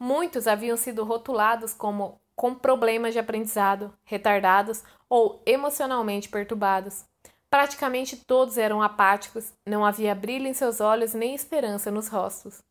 Muitos 0.02 0.46
haviam 0.46 0.78
sido 0.78 1.04
rotulados 1.04 1.74
como 1.74 2.18
com 2.34 2.54
problemas 2.54 3.12
de 3.12 3.18
aprendizado, 3.18 3.92
retardados 4.02 4.82
ou 5.10 5.42
emocionalmente 5.44 6.26
perturbados. 6.26 7.04
Praticamente 7.50 8.16
todos 8.16 8.56
eram 8.56 8.80
apáticos, 8.80 9.52
não 9.66 9.84
havia 9.84 10.14
brilho 10.14 10.46
em 10.46 10.54
seus 10.54 10.80
olhos 10.80 11.12
nem 11.12 11.34
esperança 11.34 11.90
nos 11.90 12.08
rostos. 12.08 12.62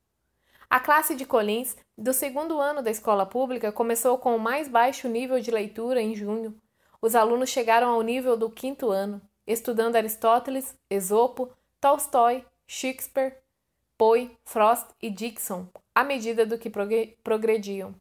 A 0.67 0.79
classe 0.79 1.13
de 1.13 1.23
Collins, 1.23 1.77
do 1.95 2.13
segundo 2.13 2.59
ano 2.59 2.81
da 2.81 2.89
escola 2.89 3.27
pública, 3.27 3.71
começou 3.71 4.17
com 4.17 4.35
o 4.35 4.39
mais 4.39 4.67
baixo 4.67 5.07
nível 5.07 5.39
de 5.39 5.51
leitura 5.51 6.01
em 6.01 6.15
junho. 6.15 6.59
Os 6.99 7.13
alunos 7.13 7.49
chegaram 7.49 7.89
ao 7.89 8.01
nível 8.01 8.35
do 8.35 8.49
quinto 8.49 8.89
ano, 8.89 9.21
estudando 9.45 9.97
Aristóteles, 9.97 10.75
Esopo, 10.89 11.51
Tolstói, 11.79 12.43
Shakespeare, 12.65 13.37
Poe, 13.95 14.35
Frost 14.45 14.87
e 14.99 15.11
Dixon, 15.11 15.67
à 15.99 16.03
medida 16.05 16.45
do 16.45 16.57
que 16.57 16.71
progrediam. 17.21 17.93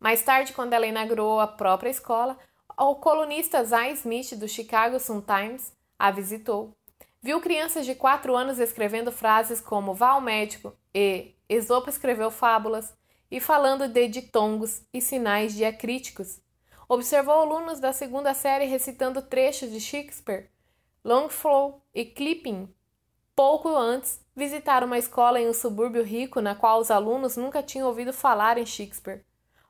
Mais 0.00 0.24
tarde, 0.24 0.52
quando 0.52 0.72
ela 0.72 0.86
inaugurou 0.86 1.38
a 1.38 1.46
própria 1.46 1.90
escola, 1.90 2.36
o 2.76 2.96
colunista 2.96 3.62
Zay 3.62 3.92
Smith 3.92 4.34
do 4.34 4.48
Chicago 4.48 4.98
Sun-Times 4.98 5.72
a 5.96 6.10
visitou. 6.10 6.74
Viu 7.22 7.40
crianças 7.40 7.86
de 7.86 7.94
4 7.94 8.34
anos 8.34 8.58
escrevendo 8.58 9.12
frases 9.12 9.60
como 9.60 9.94
vá 9.94 10.08
ao 10.08 10.20
médico 10.20 10.74
e 10.92 11.36
Esopo 11.48 11.88
escreveu 11.88 12.32
fábulas 12.32 12.92
e 13.30 13.38
falando 13.38 13.86
de 13.86 14.08
ditongos 14.08 14.82
e 14.92 15.00
sinais 15.00 15.54
diacríticos. 15.54 16.40
Observou 16.88 17.34
alunos 17.34 17.78
da 17.78 17.92
segunda 17.92 18.34
série 18.34 18.64
recitando 18.64 19.22
trechos 19.22 19.70
de 19.70 19.80
Shakespeare, 19.80 20.50
Longfellow 21.04 21.80
e 21.94 22.04
Clipping. 22.04 22.74
Pouco 23.42 23.74
antes, 23.74 24.20
visitaram 24.36 24.86
uma 24.86 24.98
escola 24.98 25.40
em 25.40 25.48
um 25.48 25.54
subúrbio 25.54 26.04
rico 26.04 26.42
na 26.42 26.54
qual 26.54 26.78
os 26.78 26.90
alunos 26.90 27.38
nunca 27.38 27.62
tinham 27.62 27.88
ouvido 27.88 28.12
falar 28.12 28.58
em 28.58 28.66
Shakespeare. 28.66 29.24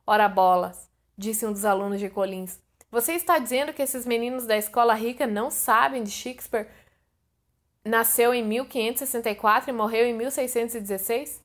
Ora 0.04 0.28
bolas, 0.28 0.90
disse 1.16 1.46
um 1.46 1.52
dos 1.52 1.64
alunos 1.64 2.00
de 2.00 2.10
Collins. 2.10 2.60
Você 2.90 3.12
está 3.12 3.38
dizendo 3.38 3.72
que 3.72 3.80
esses 3.80 4.04
meninos 4.04 4.44
da 4.44 4.56
escola 4.56 4.92
rica 4.92 5.24
não 5.24 5.52
sabem 5.52 6.02
de 6.02 6.10
Shakespeare 6.10 6.68
nasceu 7.84 8.34
em 8.34 8.42
1564 8.44 9.70
e 9.70 9.72
morreu 9.72 10.04
em 10.04 10.14
1616? 10.14 11.40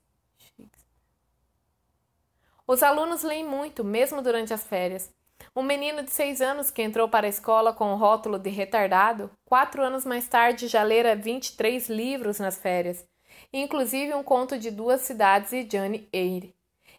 Os 2.66 2.82
alunos 2.82 3.22
leem 3.22 3.46
muito, 3.46 3.84
mesmo 3.84 4.24
durante 4.24 4.52
as 4.52 4.64
férias. 4.64 5.14
Um 5.58 5.64
menino 5.64 6.04
de 6.04 6.12
seis 6.12 6.42
anos 6.42 6.70
que 6.70 6.82
entrou 6.82 7.08
para 7.08 7.28
a 7.28 7.30
escola 7.30 7.72
com 7.72 7.94
o 7.94 7.96
rótulo 7.96 8.38
de 8.38 8.50
retardado, 8.50 9.32
quatro 9.46 9.82
anos 9.82 10.04
mais 10.04 10.28
tarde 10.28 10.68
já 10.68 10.84
lera 10.84 11.16
23 11.16 11.88
livros 11.88 12.40
nas 12.40 12.58
férias, 12.58 13.08
inclusive 13.54 14.14
um 14.14 14.22
conto 14.22 14.60
de 14.60 14.70
duas 14.70 15.00
cidades 15.00 15.54
e 15.54 15.64
Johnny 15.64 16.10
Eyre. 16.12 16.54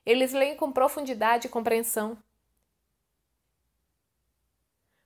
Eles 0.07 0.33
leem 0.33 0.57
com 0.57 0.73
profundidade 0.73 1.49
e 1.49 1.51
compreensão. 1.51 2.16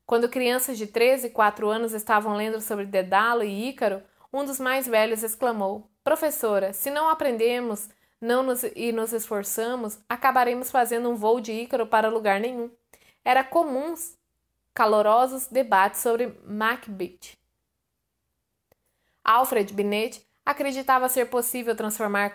Quando 0.06 0.28
crianças 0.28 0.78
de 0.78 0.86
13 0.86 1.26
e 1.26 1.30
4 1.30 1.68
anos 1.68 1.92
estavam 1.92 2.36
lendo 2.36 2.60
sobre 2.60 2.86
Dedalo 2.86 3.42
e 3.42 3.68
Ícaro, 3.68 4.00
um 4.32 4.44
dos 4.44 4.60
mais 4.60 4.86
velhos 4.86 5.24
exclamou: 5.24 5.90
Professora, 6.04 6.72
se 6.72 6.88
não 6.88 7.08
aprendemos 7.08 7.88
não 8.20 8.44
nos, 8.44 8.62
e 8.62 8.92
nos 8.92 9.12
esforçamos, 9.12 9.98
acabaremos 10.08 10.70
fazendo 10.70 11.10
um 11.10 11.16
voo 11.16 11.40
de 11.40 11.50
Ícaro 11.50 11.86
para 11.86 12.08
lugar 12.08 12.38
nenhum. 12.38 12.70
Era 13.24 13.44
comuns 13.44 14.16
calorosos 14.74 15.46
debates 15.46 16.00
sobre 16.00 16.38
Macbeth. 16.44 17.36
Alfred 19.22 19.72
Binet 19.74 20.26
acreditava 20.44 21.08
ser 21.08 21.26
possível 21.26 21.76
transformar 21.76 22.32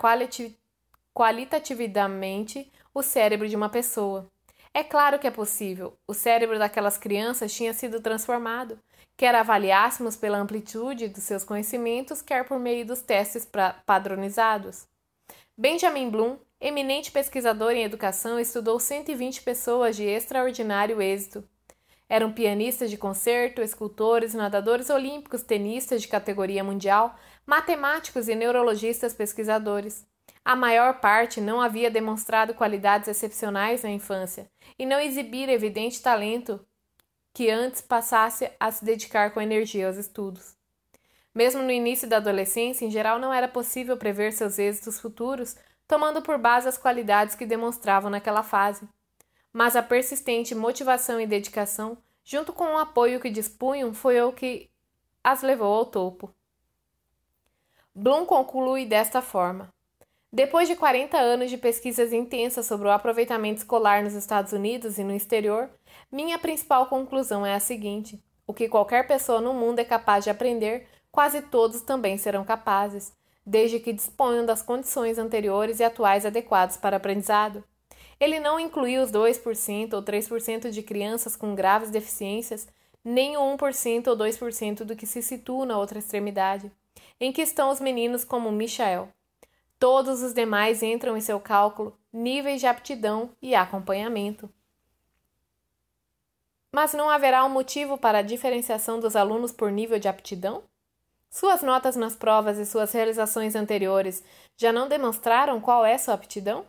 qualitativamente 1.13 2.71
o 2.93 3.01
cérebro 3.01 3.49
de 3.49 3.55
uma 3.55 3.69
pessoa. 3.69 4.29
É 4.73 4.83
claro 4.83 5.17
que 5.17 5.25
é 5.25 5.31
possível. 5.31 5.97
O 6.05 6.13
cérebro 6.13 6.59
daquelas 6.59 6.97
crianças 6.97 7.53
tinha 7.53 7.73
sido 7.73 8.01
transformado, 8.01 8.77
quer 9.17 9.33
avaliássemos 9.33 10.15
pela 10.15 10.37
amplitude 10.37 11.07
dos 11.07 11.23
seus 11.23 11.43
conhecimentos, 11.43 12.21
quer 12.21 12.45
por 12.45 12.59
meio 12.59 12.85
dos 12.85 13.01
testes 13.01 13.49
padronizados. 13.85 14.85
Benjamin 15.57 16.09
Bloom, 16.09 16.37
eminente 16.59 17.11
pesquisador 17.11 17.71
em 17.71 17.83
educação, 17.83 18.39
estudou 18.39 18.79
120 18.79 19.41
pessoas 19.41 19.95
de 19.95 20.03
extraordinário 20.03 21.01
êxito. 21.01 21.47
Eram 22.07 22.31
pianistas 22.31 22.89
de 22.91 22.97
concerto, 22.97 23.61
escultores, 23.61 24.33
nadadores 24.33 24.89
olímpicos, 24.89 25.41
tenistas 25.41 26.01
de 26.01 26.07
categoria 26.07 26.63
mundial, 26.63 27.15
matemáticos 27.45 28.27
e 28.27 28.35
neurologistas 28.35 29.13
pesquisadores. 29.13 30.05
A 30.43 30.55
maior 30.55 30.99
parte 30.99 31.41
não 31.41 31.59
havia 31.59 31.89
demonstrado 31.89 32.53
qualidades 32.53 33.07
excepcionais 33.07 33.81
na 33.81 33.89
infância 33.89 34.47
e 34.77 34.85
não 34.85 34.99
exibira 34.99 35.51
evidente 35.51 36.01
talento 36.01 36.63
que 37.33 37.49
antes 37.49 37.81
passasse 37.81 38.49
a 38.59 38.71
se 38.71 38.85
dedicar 38.85 39.31
com 39.31 39.41
energia 39.41 39.87
aos 39.87 39.97
estudos. 39.97 40.55
Mesmo 41.33 41.61
no 41.61 41.71
início 41.71 42.07
da 42.07 42.17
adolescência, 42.17 42.85
em 42.85 42.91
geral 42.91 43.19
não 43.19 43.33
era 43.33 43.47
possível 43.47 43.97
prever 43.97 44.31
seus 44.31 44.57
êxitos 44.57 44.99
futuros, 44.99 45.57
tomando 45.87 46.21
por 46.21 46.37
base 46.37 46.67
as 46.67 46.77
qualidades 46.77 47.35
que 47.35 47.45
demonstravam 47.45 48.09
naquela 48.09 48.43
fase. 48.43 48.87
Mas 49.51 49.75
a 49.75 49.83
persistente 49.83 50.53
motivação 50.53 51.19
e 51.19 51.27
dedicação 51.27 51.97
junto 52.25 52.51
com 52.51 52.65
o 52.65 52.77
apoio 52.77 53.21
que 53.21 53.29
dispunham, 53.29 53.93
foi 53.93 54.19
o 54.19 54.33
que 54.33 54.69
as 55.23 55.43
levou 55.43 55.71
ao 55.71 55.85
topo. 55.85 56.33
Bloom 57.93 58.25
conclui 58.25 58.85
desta 58.85 59.21
forma: 59.21 59.71
Depois 60.33 60.67
de 60.67 60.75
40 60.75 61.17
anos 61.17 61.51
de 61.51 61.57
pesquisas 61.57 62.11
intensas 62.11 62.65
sobre 62.65 62.87
o 62.87 62.91
aproveitamento 62.91 63.59
escolar 63.59 64.03
nos 64.03 64.15
Estados 64.15 64.51
Unidos 64.51 64.97
e 64.97 65.03
no 65.03 65.13
exterior, 65.13 65.69
minha 66.11 66.39
principal 66.39 66.87
conclusão 66.87 67.45
é 67.45 67.53
a 67.53 67.59
seguinte: 67.59 68.21
o 68.47 68.53
que 68.53 68.67
qualquer 68.67 69.07
pessoa 69.07 69.39
no 69.39 69.53
mundo 69.53 69.79
é 69.79 69.85
capaz 69.85 70.23
de 70.23 70.31
aprender, 70.31 70.87
quase 71.11 71.43
todos 71.43 71.81
também 71.81 72.17
serão 72.17 72.43
capazes, 72.43 73.13
desde 73.45 73.79
que 73.79 73.93
disponham 73.93 74.45
das 74.45 74.61
condições 74.61 75.17
anteriores 75.17 75.79
e 75.79 75.83
atuais 75.83 76.25
adequadas 76.25 76.77
para 76.77 76.97
aprendizado. 76.97 77.63
Ele 78.19 78.39
não 78.39 78.59
incluiu 78.59 79.03
os 79.03 79.11
2% 79.11 79.93
ou 79.93 80.01
3% 80.01 80.69
de 80.71 80.81
crianças 80.81 81.35
com 81.35 81.53
graves 81.53 81.91
deficiências, 81.91 82.67
nem 83.03 83.37
o 83.37 83.41
1% 83.41 84.07
ou 84.07 84.17
2% 84.17 84.83
do 84.83 84.95
que 84.95 85.05
se 85.05 85.21
situa 85.21 85.65
na 85.65 85.77
outra 85.77 85.99
extremidade, 85.99 86.71
em 87.19 87.31
que 87.31 87.41
estão 87.41 87.69
os 87.69 87.79
meninos 87.79 88.23
como 88.23 88.51
Michael. 88.51 89.09
Todos 89.77 90.23
os 90.23 90.33
demais 90.33 90.81
entram 90.81 91.15
em 91.15 91.21
seu 91.21 91.39
cálculo, 91.39 91.97
níveis 92.11 92.61
de 92.61 92.67
aptidão 92.67 93.29
e 93.41 93.53
acompanhamento. 93.53 94.49
Mas 96.71 96.93
não 96.93 97.09
haverá 97.09 97.45
um 97.45 97.49
motivo 97.49 97.97
para 97.97 98.19
a 98.19 98.23
diferenciação 98.23 98.99
dos 98.99 99.15
alunos 99.15 99.51
por 99.51 99.71
nível 99.71 99.99
de 99.99 100.07
aptidão? 100.07 100.63
Suas 101.35 101.61
notas 101.61 101.97
nas 101.97 102.15
provas 102.15 102.57
e 102.57 102.65
suas 102.65 102.93
realizações 102.93 103.57
anteriores 103.57 104.23
já 104.55 104.71
não 104.71 104.87
demonstraram 104.87 105.59
qual 105.59 105.85
é 105.85 105.97
sua 105.97 106.13
aptidão? 106.13 106.63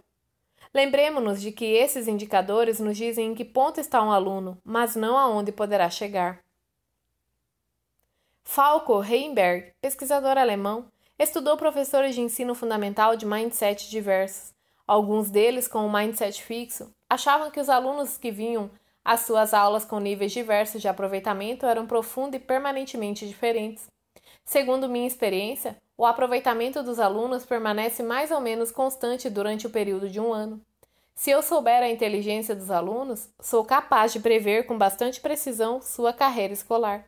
Lembremos-nos 0.74 1.40
de 1.40 1.52
que 1.52 1.64
esses 1.64 2.08
indicadores 2.08 2.80
nos 2.80 2.96
dizem 2.96 3.30
em 3.30 3.34
que 3.36 3.44
ponto 3.44 3.80
está 3.80 4.02
um 4.02 4.10
aluno, 4.10 4.60
mas 4.64 4.96
não 4.96 5.16
aonde 5.16 5.52
poderá 5.52 5.88
chegar. 5.88 6.40
Falco 8.42 9.00
Heimberg, 9.04 9.72
pesquisador 9.80 10.36
alemão, 10.36 10.90
estudou 11.16 11.56
professores 11.56 12.16
de 12.16 12.22
ensino 12.22 12.52
fundamental 12.52 13.14
de 13.14 13.24
mindset 13.24 13.88
diversos. 13.88 14.52
Alguns 14.84 15.30
deles, 15.30 15.68
com 15.68 15.86
o 15.86 15.92
mindset 15.92 16.42
fixo, 16.42 16.90
achavam 17.08 17.52
que 17.52 17.60
os 17.60 17.68
alunos 17.68 18.18
que 18.18 18.32
vinham 18.32 18.68
às 19.04 19.20
suas 19.20 19.54
aulas 19.54 19.84
com 19.84 20.00
níveis 20.00 20.32
diversos 20.32 20.82
de 20.82 20.88
aproveitamento 20.88 21.66
eram 21.66 21.86
profundo 21.86 22.34
e 22.34 22.40
permanentemente 22.40 23.28
diferentes. 23.28 23.86
Segundo 24.46 24.88
minha 24.88 25.08
experiência, 25.08 25.76
o 25.98 26.06
aproveitamento 26.06 26.80
dos 26.80 27.00
alunos 27.00 27.44
permanece 27.44 28.00
mais 28.00 28.30
ou 28.30 28.40
menos 28.40 28.70
constante 28.70 29.28
durante 29.28 29.66
o 29.66 29.70
período 29.70 30.08
de 30.08 30.20
um 30.20 30.32
ano. 30.32 30.60
Se 31.16 31.32
eu 31.32 31.42
souber 31.42 31.82
a 31.82 31.90
inteligência 31.90 32.54
dos 32.54 32.70
alunos, 32.70 33.28
sou 33.40 33.64
capaz 33.64 34.12
de 34.12 34.20
prever 34.20 34.64
com 34.64 34.78
bastante 34.78 35.20
precisão 35.20 35.82
sua 35.82 36.12
carreira 36.12 36.52
escolar. 36.54 37.06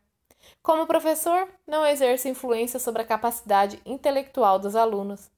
Como 0.61 0.87
professor, 0.87 1.49
não 1.65 1.87
exerço 1.87 2.27
influência 2.27 2.81
sobre 2.81 3.03
a 3.03 3.07
capacidade 3.07 3.81
intelectual 3.87 4.59
dos 4.59 4.75
alunos. 4.75 5.31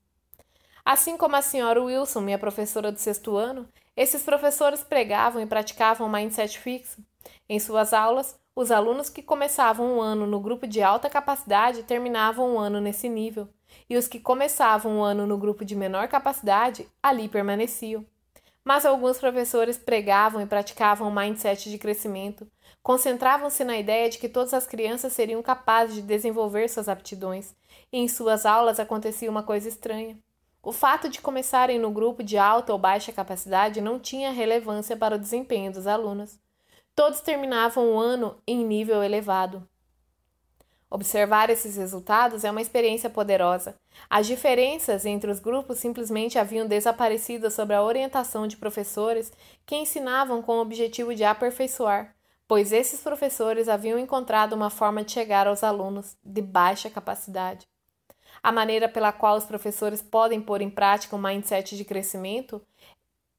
Assim 0.83 1.19
como 1.19 1.37
a 1.37 1.43
senhora 1.43 1.83
Wilson, 1.83 2.23
minha 2.23 2.39
professora 2.39 2.91
do 2.91 2.99
sexto 2.99 3.37
ano, 3.37 3.69
esses 3.95 4.23
professores 4.23 4.83
pregavam 4.83 5.43
e 5.43 5.47
praticavam 5.47 6.09
mindset 6.09 6.59
fixo. 6.59 7.05
Em 7.47 7.61
suas 7.61 7.93
aulas, 7.93 8.40
os 8.55 8.71
alunos 8.71 9.09
que 9.09 9.23
começavam 9.23 9.97
um 9.97 10.01
ano 10.01 10.27
no 10.27 10.41
grupo 10.41 10.67
de 10.67 10.83
alta 10.83 11.09
capacidade 11.09 11.83
terminavam 11.85 12.55
um 12.55 12.59
ano 12.59 12.81
nesse 12.81 13.09
nível, 13.09 13.49
e 13.89 13.97
os 13.97 14.09
que 14.09 14.19
começavam 14.19 14.99
um 14.99 15.03
ano 15.03 15.27
no 15.27 15.39
grupo 15.39 15.65
de 15.65 15.77
menor 15.77 16.09
capacidade 16.09 16.89
ali 17.03 17.29
permaneciam. 17.29 18.05
Mas 18.65 18.85
alguns 18.85 19.19
professores 19.19 19.79
pregavam 19.79 20.41
e 20.41 20.47
praticavam 20.47 21.09
o 21.09 21.15
mindset 21.15 21.71
de 21.71 21.79
crescimento, 21.79 22.47
concentravam-se 22.83 23.65
na 23.65 23.79
ideia 23.79 24.11
de 24.11 24.19
que 24.19 24.29
todas 24.29 24.53
as 24.53 24.67
crianças 24.67 25.13
seriam 25.13 25.43
capazes 25.43 25.95
de 25.95 26.03
desenvolver 26.03 26.69
suas 26.69 26.89
aptidões, 26.89 27.55
e 27.93 27.99
em 27.99 28.09
suas 28.09 28.45
aulas 28.45 28.79
acontecia 28.79 29.31
uma 29.31 29.43
coisa 29.43 29.69
estranha. 29.69 30.19
O 30.63 30.73
fato 30.73 31.09
de 31.09 31.23
começarem 31.23 31.79
no 31.79 31.91
grupo 31.91 32.23
de 32.23 32.37
alta 32.37 32.73
ou 32.73 32.79
baixa 32.79 33.13
capacidade 33.13 33.81
não 33.81 33.99
tinha 33.99 34.31
relevância 34.31 34.95
para 34.95 35.17
o 35.17 35.19
desempenho 35.19 35.73
dos 35.73 35.87
alunos. 35.87 36.39
Todos 37.01 37.23
terminavam 37.23 37.95
o 37.95 37.99
ano 37.99 38.37
em 38.47 38.63
nível 38.63 39.03
elevado. 39.03 39.67
Observar 40.91 41.49
esses 41.49 41.75
resultados 41.75 42.45
é 42.45 42.51
uma 42.51 42.61
experiência 42.61 43.09
poderosa. 43.09 43.75
As 44.11 44.27
diferenças 44.27 45.07
entre 45.07 45.31
os 45.31 45.41
grupos 45.41 45.79
simplesmente 45.79 46.39
haviam 46.39 46.67
desaparecido 46.67 47.51
sob 47.51 47.73
a 47.73 47.83
orientação 47.83 48.47
de 48.47 48.59
professores 48.59 49.33
que 49.65 49.77
ensinavam 49.77 50.43
com 50.43 50.59
o 50.59 50.61
objetivo 50.61 51.15
de 51.15 51.25
aperfeiçoar, 51.25 52.15
pois 52.47 52.71
esses 52.71 53.01
professores 53.01 53.67
haviam 53.67 53.99
encontrado 53.99 54.53
uma 54.53 54.69
forma 54.69 55.03
de 55.03 55.13
chegar 55.13 55.47
aos 55.47 55.65
alunos 55.65 56.19
de 56.23 56.43
baixa 56.43 56.91
capacidade. 56.91 57.67
A 58.43 58.53
maneira 58.53 58.91
pela 58.91 59.11
qual 59.11 59.39
os 59.39 59.45
professores 59.47 60.03
podem 60.03 60.39
pôr 60.39 60.61
em 60.61 60.69
prática 60.69 61.17
um 61.17 61.23
mindset 61.23 61.79
de 61.79 61.85
crescimento 61.85 62.61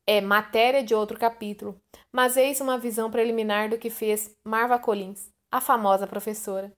é 0.05 0.19
matéria 0.19 0.83
de 0.83 0.95
outro 0.95 1.17
capítulo, 1.17 1.79
mas 2.11 2.37
eis 2.37 2.59
uma 2.59 2.77
visão 2.77 3.11
preliminar 3.11 3.69
do 3.69 3.77
que 3.77 3.89
fez 3.89 4.35
Marva 4.43 4.79
Collins, 4.79 5.29
a 5.51 5.61
famosa 5.61 6.07
professora. 6.07 6.71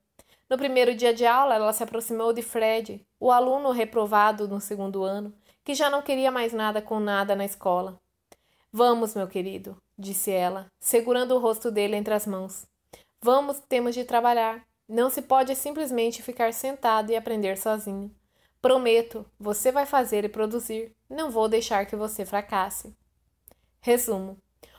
No 0.50 0.58
primeiro 0.58 0.94
dia 0.94 1.14
de 1.14 1.26
aula, 1.26 1.56
ela 1.56 1.74
se 1.74 1.84
aproximou 1.84 2.34
de 2.34 2.42
Fred, 2.42 3.06
o 3.20 3.32
aluno 3.32 3.72
reprovado 3.72 4.48
no 4.48 4.60
segundo 4.60 5.04
ano, 5.04 5.34
que 5.64 5.74
já 5.74 5.90
não 5.90 6.02
queria 6.02 6.32
mais 6.32 6.54
nada 6.54 6.82
com 6.82 7.00
nada 7.00 7.36
na 7.36 7.46
escola. 7.46 8.00
Vamos, 8.72 9.16
meu 9.16 9.28
querido, 9.28 9.78
disse 9.98 10.32
ela, 10.32 10.68
segurando 10.80 11.36
o 11.36 11.40
rosto 11.40 11.72
dele 11.72 11.96
entre 11.96 12.14
as 12.14 12.28
mãos. 12.28 12.66
Vamos, 13.22 13.62
temos 13.70 13.96
de 13.96 14.04
trabalhar. 14.04 14.64
Não 14.88 15.10
se 15.10 15.22
pode 15.22 15.56
simplesmente 15.56 16.22
ficar 16.22 16.54
sentado 16.54 17.12
e 17.12 17.16
aprender 17.16 17.58
sozinho. 17.58 18.14
Prometo, 18.62 19.26
você 19.40 19.72
vai 19.72 19.86
fazer 19.86 20.26
e 20.26 20.30
produzir. 20.30 20.92
Não 21.10 21.32
vou 21.32 21.48
deixar 21.48 21.86
que 21.86 21.96
você 21.96 22.26
fracasse. 22.26 22.94
Resumo: 23.86 24.38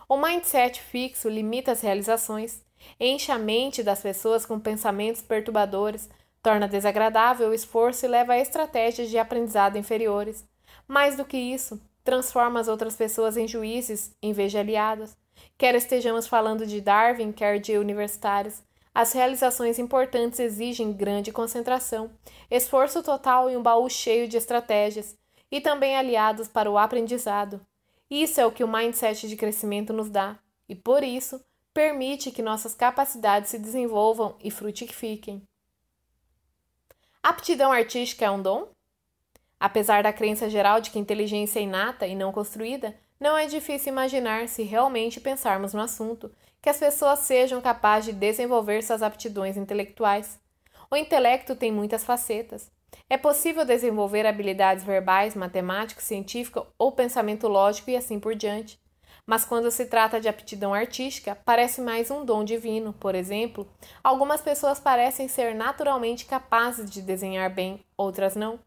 o 0.08 0.16
mindset 0.16 0.80
fixo 0.80 1.28
limita 1.28 1.72
as 1.72 1.82
realizações, 1.82 2.62
enche 2.98 3.30
a 3.30 3.38
mente 3.38 3.82
das 3.82 4.00
pessoas 4.00 4.46
com 4.46 4.58
pensamentos 4.58 5.20
perturbadores, 5.20 6.08
torna 6.42 6.66
desagradável 6.66 7.50
o 7.50 7.54
esforço 7.54 8.06
e 8.06 8.08
leva 8.08 8.32
a 8.32 8.38
estratégias 8.38 9.10
de 9.10 9.18
aprendizado 9.18 9.76
inferiores. 9.76 10.48
Mais 10.88 11.18
do 11.18 11.24
que 11.26 11.36
isso, 11.36 11.78
transforma 12.02 12.58
as 12.58 12.66
outras 12.66 12.96
pessoas 12.96 13.36
em 13.36 13.46
juízes 13.46 14.16
em 14.22 14.32
vez 14.32 14.50
de 14.50 14.56
aliadas. 14.56 15.14
Quer 15.58 15.74
estejamos 15.74 16.26
falando 16.26 16.66
de 16.66 16.80
Darwin, 16.80 17.30
quer 17.30 17.60
de 17.60 17.76
universitários, 17.76 18.62
as 18.94 19.12
realizações 19.12 19.78
importantes 19.78 20.40
exigem 20.40 20.94
grande 20.94 21.30
concentração, 21.30 22.10
esforço 22.50 23.02
total 23.02 23.50
e 23.50 23.56
um 23.56 23.62
baú 23.62 23.86
cheio 23.90 24.26
de 24.26 24.38
estratégias, 24.38 25.14
e 25.50 25.60
também 25.60 25.94
aliados 25.94 26.48
para 26.48 26.70
o 26.70 26.78
aprendizado. 26.78 27.60
Isso 28.16 28.40
é 28.40 28.46
o 28.46 28.52
que 28.52 28.62
o 28.62 28.68
mindset 28.68 29.26
de 29.26 29.34
crescimento 29.34 29.92
nos 29.92 30.08
dá, 30.08 30.38
e 30.68 30.74
por 30.76 31.02
isso 31.02 31.44
permite 31.72 32.30
que 32.30 32.42
nossas 32.42 32.72
capacidades 32.72 33.50
se 33.50 33.58
desenvolvam 33.58 34.38
e 34.40 34.52
frutifiquem. 34.52 35.42
Aptidão 37.20 37.72
artística 37.72 38.24
é 38.24 38.30
um 38.30 38.40
dom? 38.40 38.68
Apesar 39.58 40.04
da 40.04 40.12
crença 40.12 40.48
geral 40.48 40.80
de 40.80 40.92
que 40.92 40.98
inteligência 41.00 41.58
é 41.58 41.64
inata 41.64 42.06
e 42.06 42.14
não 42.14 42.30
construída, 42.30 42.96
não 43.18 43.36
é 43.36 43.46
difícil 43.46 43.92
imaginar, 43.92 44.46
se 44.46 44.62
realmente 44.62 45.20
pensarmos 45.20 45.74
no 45.74 45.80
assunto, 45.80 46.32
que 46.62 46.68
as 46.68 46.78
pessoas 46.78 47.18
sejam 47.18 47.60
capazes 47.60 48.14
de 48.14 48.20
desenvolver 48.20 48.84
suas 48.84 49.02
aptidões 49.02 49.56
intelectuais. 49.56 50.38
O 50.88 50.94
intelecto 50.94 51.56
tem 51.56 51.72
muitas 51.72 52.04
facetas. 52.04 52.70
É 53.08 53.16
possível 53.16 53.64
desenvolver 53.64 54.26
habilidades 54.26 54.84
verbais, 54.84 55.34
matemáticas, 55.34 56.04
científicas 56.04 56.64
ou 56.78 56.92
pensamento 56.92 57.48
lógico 57.48 57.90
e 57.90 57.96
assim 57.96 58.18
por 58.18 58.34
diante. 58.34 58.78
Mas 59.26 59.44
quando 59.44 59.70
se 59.70 59.86
trata 59.86 60.20
de 60.20 60.28
aptidão 60.28 60.74
artística, 60.74 61.36
parece 61.44 61.80
mais 61.80 62.10
um 62.10 62.24
dom 62.24 62.44
divino. 62.44 62.92
Por 62.92 63.14
exemplo, 63.14 63.66
algumas 64.02 64.42
pessoas 64.42 64.78
parecem 64.78 65.28
ser 65.28 65.54
naturalmente 65.54 66.26
capazes 66.26 66.90
de 66.90 67.00
desenhar 67.00 67.48
bem, 67.52 67.80
outras 67.96 68.36
não. 68.36 68.58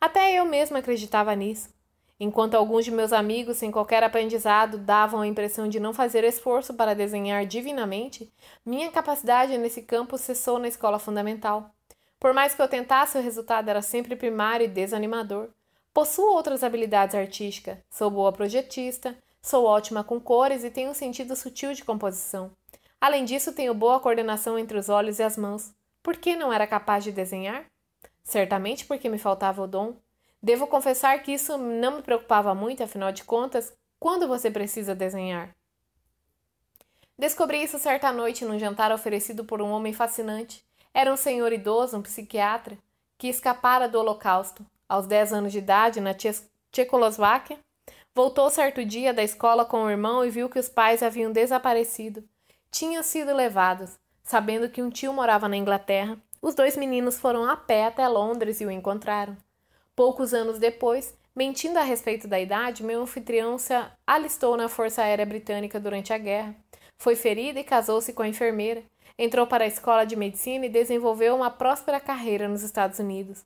Até 0.00 0.32
eu 0.38 0.44
mesma 0.44 0.78
acreditava 0.78 1.34
nisso. 1.34 1.74
Enquanto 2.18 2.54
alguns 2.54 2.84
de 2.84 2.92
meus 2.92 3.12
amigos, 3.12 3.56
sem 3.56 3.72
qualquer 3.72 4.04
aprendizado, 4.04 4.78
davam 4.78 5.20
a 5.20 5.26
impressão 5.26 5.68
de 5.68 5.80
não 5.80 5.92
fazer 5.92 6.22
esforço 6.22 6.72
para 6.72 6.94
desenhar 6.94 7.44
divinamente, 7.44 8.32
minha 8.64 8.90
capacidade 8.92 9.58
nesse 9.58 9.82
campo 9.82 10.16
cessou 10.16 10.60
na 10.60 10.68
escola 10.68 11.00
fundamental. 11.00 11.74
Por 12.18 12.32
mais 12.32 12.54
que 12.54 12.62
eu 12.62 12.68
tentasse, 12.68 13.18
o 13.18 13.22
resultado 13.22 13.68
era 13.68 13.82
sempre 13.82 14.16
primário 14.16 14.64
e 14.64 14.68
desanimador. 14.68 15.48
Possuo 15.92 16.32
outras 16.34 16.64
habilidades 16.64 17.14
artísticas. 17.14 17.78
Sou 17.90 18.10
boa 18.10 18.32
projetista, 18.32 19.16
sou 19.40 19.64
ótima 19.64 20.02
com 20.02 20.18
cores 20.20 20.64
e 20.64 20.70
tenho 20.70 20.90
um 20.90 20.94
sentido 20.94 21.36
sutil 21.36 21.72
de 21.72 21.84
composição. 21.84 22.50
Além 23.00 23.24
disso, 23.24 23.52
tenho 23.52 23.74
boa 23.74 24.00
coordenação 24.00 24.58
entre 24.58 24.78
os 24.78 24.88
olhos 24.88 25.18
e 25.18 25.22
as 25.22 25.36
mãos. 25.36 25.74
Por 26.02 26.16
que 26.16 26.34
não 26.34 26.52
era 26.52 26.66
capaz 26.66 27.04
de 27.04 27.12
desenhar? 27.12 27.66
Certamente 28.22 28.86
porque 28.86 29.08
me 29.08 29.18
faltava 29.18 29.62
o 29.62 29.66
dom. 29.66 29.94
Devo 30.42 30.66
confessar 30.66 31.22
que 31.22 31.32
isso 31.32 31.56
não 31.56 31.96
me 31.96 32.02
preocupava 32.02 32.54
muito, 32.54 32.82
afinal 32.82 33.12
de 33.12 33.24
contas, 33.24 33.72
quando 34.00 34.26
você 34.26 34.50
precisa 34.50 34.94
desenhar? 34.94 35.54
Descobri 37.18 37.62
isso 37.62 37.78
certa 37.78 38.10
noite 38.10 38.44
num 38.44 38.58
jantar 38.58 38.90
oferecido 38.90 39.44
por 39.44 39.62
um 39.62 39.70
homem 39.70 39.92
fascinante. 39.92 40.64
Era 40.94 41.12
um 41.12 41.16
senhor 41.16 41.52
idoso, 41.52 41.96
um 41.96 42.02
psiquiatra, 42.02 42.78
que 43.18 43.26
escapara 43.26 43.88
do 43.88 43.98
Holocausto. 43.98 44.64
Aos 44.88 45.08
10 45.08 45.32
anos 45.32 45.52
de 45.52 45.58
idade, 45.58 46.00
na 46.00 46.14
Tchecoslováquia, 46.14 47.58
voltou 48.14 48.48
certo 48.48 48.84
dia 48.84 49.12
da 49.12 49.24
escola 49.24 49.64
com 49.64 49.82
o 49.82 49.90
irmão 49.90 50.24
e 50.24 50.30
viu 50.30 50.48
que 50.48 50.58
os 50.58 50.68
pais 50.68 51.02
haviam 51.02 51.32
desaparecido. 51.32 52.22
Tinham 52.70 53.02
sido 53.02 53.34
levados. 53.34 53.98
Sabendo 54.22 54.68
que 54.68 54.80
um 54.80 54.88
tio 54.88 55.12
morava 55.12 55.48
na 55.48 55.56
Inglaterra, 55.56 56.16
os 56.40 56.54
dois 56.54 56.76
meninos 56.76 57.18
foram 57.18 57.44
a 57.44 57.56
pé 57.56 57.86
até 57.86 58.06
Londres 58.06 58.60
e 58.60 58.64
o 58.64 58.70
encontraram. 58.70 59.36
Poucos 59.96 60.32
anos 60.32 60.58
depois, 60.58 61.14
mentindo 61.34 61.78
a 61.78 61.82
respeito 61.82 62.28
da 62.28 62.38
idade, 62.38 62.84
meu 62.84 63.02
anfitrião 63.02 63.58
se 63.58 63.74
alistou 64.06 64.56
na 64.56 64.68
Força 64.68 65.02
Aérea 65.02 65.26
Britânica 65.26 65.80
durante 65.80 66.12
a 66.12 66.18
guerra. 66.18 66.54
Foi 66.96 67.16
ferido 67.16 67.58
e 67.58 67.64
casou-se 67.64 68.12
com 68.12 68.22
a 68.22 68.28
enfermeira. 68.28 68.82
Entrou 69.16 69.46
para 69.46 69.64
a 69.64 69.68
escola 69.68 70.04
de 70.04 70.16
medicina 70.16 70.66
e 70.66 70.68
desenvolveu 70.68 71.36
uma 71.36 71.50
próspera 71.50 72.00
carreira 72.00 72.48
nos 72.48 72.62
Estados 72.62 72.98
Unidos. 72.98 73.44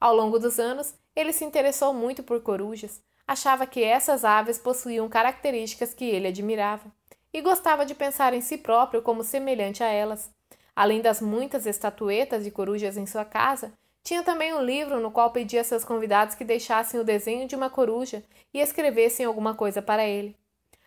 Ao 0.00 0.14
longo 0.14 0.40
dos 0.40 0.58
anos, 0.58 0.92
ele 1.14 1.32
se 1.32 1.44
interessou 1.44 1.94
muito 1.94 2.22
por 2.22 2.42
corujas. 2.42 3.00
Achava 3.26 3.66
que 3.66 3.82
essas 3.82 4.24
aves 4.24 4.58
possuíam 4.58 5.08
características 5.08 5.94
que 5.94 6.04
ele 6.04 6.28
admirava 6.28 6.92
e 7.32 7.40
gostava 7.40 7.86
de 7.86 7.94
pensar 7.94 8.34
em 8.34 8.40
si 8.40 8.58
próprio 8.58 9.02
como 9.02 9.22
semelhante 9.22 9.82
a 9.82 9.86
elas. 9.86 10.30
Além 10.74 11.00
das 11.00 11.20
muitas 11.20 11.64
estatuetas 11.64 12.42
de 12.42 12.50
corujas 12.50 12.96
em 12.96 13.06
sua 13.06 13.24
casa, 13.24 13.72
tinha 14.02 14.22
também 14.22 14.52
um 14.52 14.60
livro 14.60 15.00
no 15.00 15.10
qual 15.10 15.30
pedia 15.30 15.60
a 15.60 15.64
seus 15.64 15.84
convidados 15.84 16.34
que 16.34 16.44
deixassem 16.44 17.00
o 17.00 17.04
desenho 17.04 17.46
de 17.46 17.54
uma 17.54 17.70
coruja 17.70 18.22
e 18.52 18.60
escrevessem 18.60 19.24
alguma 19.24 19.54
coisa 19.54 19.80
para 19.80 20.04
ele. 20.04 20.36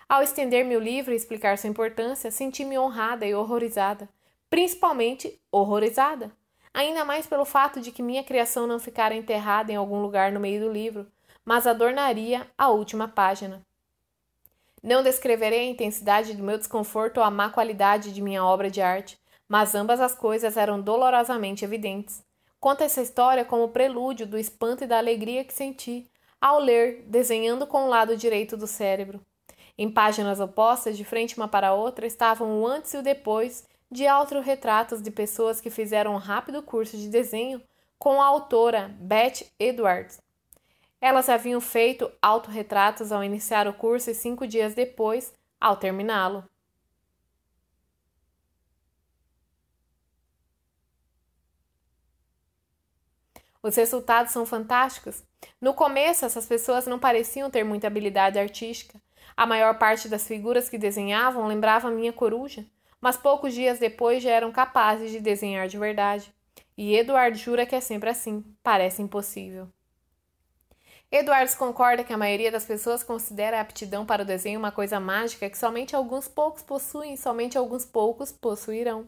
Ao 0.08 0.22
estender-me 0.22 0.76
o 0.78 0.80
livro 0.80 1.14
e 1.14 1.16
explicar 1.16 1.58
sua 1.58 1.70
importância, 1.70 2.30
senti-me 2.30 2.78
honrada 2.78 3.26
e 3.26 3.34
horrorizada, 3.34 4.08
principalmente 4.50 5.40
horrorizada, 5.52 6.32
ainda 6.74 7.04
mais 7.04 7.26
pelo 7.26 7.46
fato 7.46 7.82
de 7.82 7.92
que 7.92 8.04
minha 8.04 8.24
criação 8.24 8.68
não 8.68 8.80
ficara 8.80 9.16
enterrada 9.16 9.72
em 9.72 9.76
algum 9.76 10.02
lugar 10.02 10.32
no 10.32 10.40
meio 10.40 10.62
do 10.62 10.72
livro, 10.72 11.08
mas 11.44 11.66
adornaria 11.66 12.46
a 12.58 12.70
última 12.70 13.08
página. 13.08 13.62
Não 14.84 15.02
descreverei 15.02 15.62
a 15.62 15.72
intensidade 15.72 16.34
do 16.34 16.44
meu 16.44 16.58
desconforto 16.58 17.18
ou 17.18 17.24
a 17.24 17.32
má 17.32 17.50
qualidade 17.50 18.14
de 18.14 18.22
minha 18.22 18.44
obra 18.44 18.70
de 18.70 18.82
arte, 18.82 19.20
mas 19.48 19.74
ambas 19.74 20.00
as 20.00 20.14
coisas 20.14 20.56
eram 20.56 20.80
dolorosamente 20.80 21.66
evidentes. 21.66 22.24
Conto 22.60 22.84
essa 22.84 23.02
história 23.02 23.46
como 23.46 23.70
prelúdio 23.70 24.28
do 24.28 24.38
espanto 24.38 24.84
e 24.84 24.88
da 24.88 24.98
alegria 24.98 25.44
que 25.44 25.54
senti 25.54 26.10
ao 26.40 26.60
ler, 26.60 27.04
desenhando 27.08 27.66
com 27.66 27.86
o 27.86 27.90
lado 27.90 28.16
direito 28.16 28.56
do 28.56 28.68
cérebro. 28.68 29.20
Em 29.78 29.90
páginas 29.90 30.40
opostas, 30.40 30.98
de 30.98 31.06
frente 31.06 31.38
uma 31.38 31.48
para 31.48 31.70
a 31.70 31.74
outra, 31.74 32.06
estavam 32.06 32.62
o 32.62 32.68
antes 32.68 32.94
e 32.94 32.98
o 32.98 33.04
depois 33.04 33.66
de 33.90 34.06
autorretratos 34.08 35.02
de 35.02 35.10
pessoas 35.10 35.62
que 35.62 35.70
fizeram 35.70 36.14
um 36.14 36.18
rápido 36.18 36.62
curso 36.62 36.98
de 36.98 37.10
desenho 37.10 37.62
com 37.98 38.22
a 38.22 38.26
autora 38.26 38.96
Beth 39.00 39.46
Edwards. 39.60 40.20
Elas 41.00 41.30
haviam 41.30 41.62
feito 41.62 42.12
autorretratos 42.22 43.12
ao 43.12 43.24
iniciar 43.24 43.68
o 43.68 43.74
curso 43.74 44.10
e 44.10 44.16
cinco 44.16 44.48
dias 44.48 44.74
depois, 44.74 45.34
ao 45.60 45.78
terminá-lo. 45.78 46.44
Os 53.62 53.76
resultados 53.76 54.32
são 54.32 54.46
fantásticos. 54.46 55.24
No 55.60 55.74
começo, 55.74 56.26
essas 56.26 56.46
pessoas 56.46 56.88
não 56.88 56.98
pareciam 56.98 57.50
ter 57.50 57.64
muita 57.64 57.88
habilidade 57.88 58.40
artística. 58.40 59.00
A 59.36 59.46
maior 59.46 59.78
parte 59.78 60.08
das 60.08 60.26
figuras 60.26 60.70
que 60.70 60.78
desenhavam 60.78 61.48
lembrava 61.48 61.92
minha 61.92 62.14
coruja, 62.14 62.66
mas 63.02 63.18
poucos 63.18 63.54
dias 63.54 63.80
depois 63.80 64.24
já 64.24 64.32
eram 64.32 64.52
capazes 64.52 65.12
de 65.12 65.20
desenhar 65.20 65.68
de 65.68 65.78
verdade. 65.78 66.34
E 66.78 66.96
Eduardo 66.96 67.38
jura 67.38 67.66
que 67.66 67.76
é 67.76 67.82
sempre 67.82 68.10
assim. 68.10 68.44
Parece 68.62 69.02
impossível. 69.02 69.68
Edwards 71.10 71.56
concorda 71.56 72.04
que 72.04 72.12
a 72.12 72.18
maioria 72.18 72.52
das 72.52 72.66
pessoas 72.66 73.02
considera 73.02 73.58
a 73.58 73.62
aptidão 73.62 74.06
para 74.06 74.24
o 74.24 74.26
desenho 74.26 74.60
uma 74.60 74.74
coisa 74.74 75.00
mágica 75.00 75.50
que 75.50 75.58
somente 75.58 75.96
alguns 75.96 76.28
poucos 76.28 76.62
possuem 76.62 77.14
e 77.14 77.18
somente 77.18 77.58
alguns 77.58 77.86
poucos 77.86 78.32
possuirão. 78.32 79.08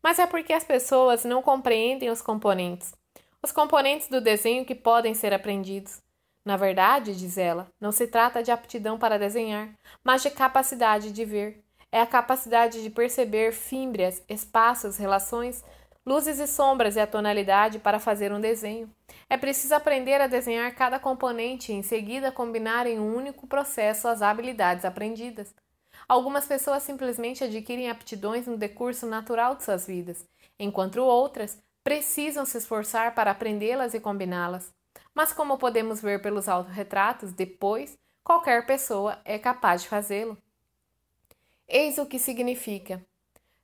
Mas 0.00 0.20
é 0.20 0.26
porque 0.26 0.52
as 0.52 0.62
pessoas 0.62 1.24
não 1.24 1.42
compreendem 1.42 2.10
os 2.10 2.22
componentes. 2.22 2.94
Os 3.42 3.50
componentes 3.50 4.06
do 4.06 4.20
desenho 4.20 4.64
que 4.64 4.74
podem 4.74 5.14
ser 5.14 5.34
aprendidos. 5.34 6.00
Na 6.44 6.56
verdade, 6.56 7.16
diz 7.16 7.36
ela, 7.36 7.68
não 7.80 7.90
se 7.90 8.06
trata 8.06 8.42
de 8.42 8.52
aptidão 8.52 8.96
para 8.96 9.18
desenhar, 9.18 9.74
mas 10.02 10.22
de 10.22 10.30
capacidade 10.30 11.10
de 11.10 11.24
ver. 11.24 11.64
É 11.92 12.00
a 12.00 12.06
capacidade 12.06 12.82
de 12.82 12.88
perceber 12.88 13.52
fímbrias, 13.52 14.22
espaços, 14.26 14.96
relações, 14.96 15.62
luzes 16.06 16.38
e 16.38 16.46
sombras 16.46 16.96
e 16.96 17.00
a 17.00 17.06
tonalidade 17.06 17.78
para 17.78 18.00
fazer 18.00 18.32
um 18.32 18.40
desenho. 18.40 18.90
É 19.28 19.36
preciso 19.36 19.74
aprender 19.74 20.18
a 20.18 20.26
desenhar 20.26 20.74
cada 20.74 20.98
componente 20.98 21.70
e 21.70 21.74
em 21.74 21.82
seguida 21.82 22.32
combinar 22.32 22.86
em 22.86 22.98
um 22.98 23.14
único 23.14 23.46
processo 23.46 24.08
as 24.08 24.22
habilidades 24.22 24.86
aprendidas. 24.86 25.54
Algumas 26.08 26.46
pessoas 26.46 26.82
simplesmente 26.82 27.44
adquirem 27.44 27.90
aptidões 27.90 28.46
no 28.46 28.56
decurso 28.56 29.06
natural 29.06 29.54
de 29.54 29.64
suas 29.64 29.86
vidas, 29.86 30.26
enquanto 30.58 30.96
outras 30.96 31.62
precisam 31.84 32.44
se 32.44 32.58
esforçar 32.58 33.14
para 33.14 33.30
aprendê-las 33.30 33.94
e 33.94 34.00
combiná-las. 34.00 34.72
Mas 35.14 35.32
como 35.32 35.58
podemos 35.58 36.00
ver 36.00 36.22
pelos 36.22 36.48
autorretratos, 36.48 37.32
depois 37.32 37.98
qualquer 38.24 38.64
pessoa 38.66 39.18
é 39.24 39.38
capaz 39.38 39.82
de 39.82 39.88
fazê-lo. 39.88 40.38
Eis 41.68 41.98
o 41.98 42.06
que 42.06 42.18
significa 42.18 43.04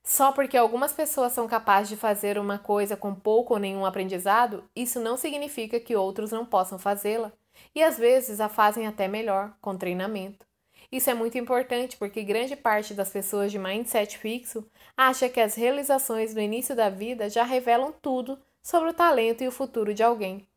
só 0.09 0.31
porque 0.31 0.57
algumas 0.57 0.91
pessoas 0.91 1.33
são 1.33 1.47
capazes 1.47 1.89
de 1.89 1.95
fazer 1.95 2.39
uma 2.39 2.57
coisa 2.57 2.97
com 2.97 3.13
pouco 3.13 3.53
ou 3.53 3.59
nenhum 3.59 3.85
aprendizado, 3.85 4.67
isso 4.75 4.99
não 4.99 5.15
significa 5.15 5.79
que 5.79 5.95
outros 5.95 6.31
não 6.31 6.43
possam 6.43 6.79
fazê-la, 6.79 7.31
e 7.75 7.83
às 7.83 7.95
vezes 7.95 8.41
a 8.41 8.49
fazem 8.49 8.87
até 8.87 9.07
melhor, 9.07 9.53
com 9.61 9.77
treinamento. 9.77 10.47
Isso 10.91 11.11
é 11.11 11.13
muito 11.13 11.37
importante 11.37 11.95
porque 11.95 12.23
grande 12.23 12.55
parte 12.55 12.95
das 12.95 13.11
pessoas 13.11 13.51
de 13.51 13.59
mindset 13.59 14.17
fixo 14.17 14.65
acha 14.97 15.29
que 15.29 15.39
as 15.39 15.53
realizações 15.53 16.33
do 16.33 16.41
início 16.41 16.75
da 16.75 16.89
vida 16.89 17.29
já 17.29 17.43
revelam 17.43 17.93
tudo 18.01 18.39
sobre 18.63 18.89
o 18.89 18.93
talento 18.93 19.43
e 19.43 19.47
o 19.47 19.51
futuro 19.51 19.93
de 19.93 20.01
alguém. 20.01 20.48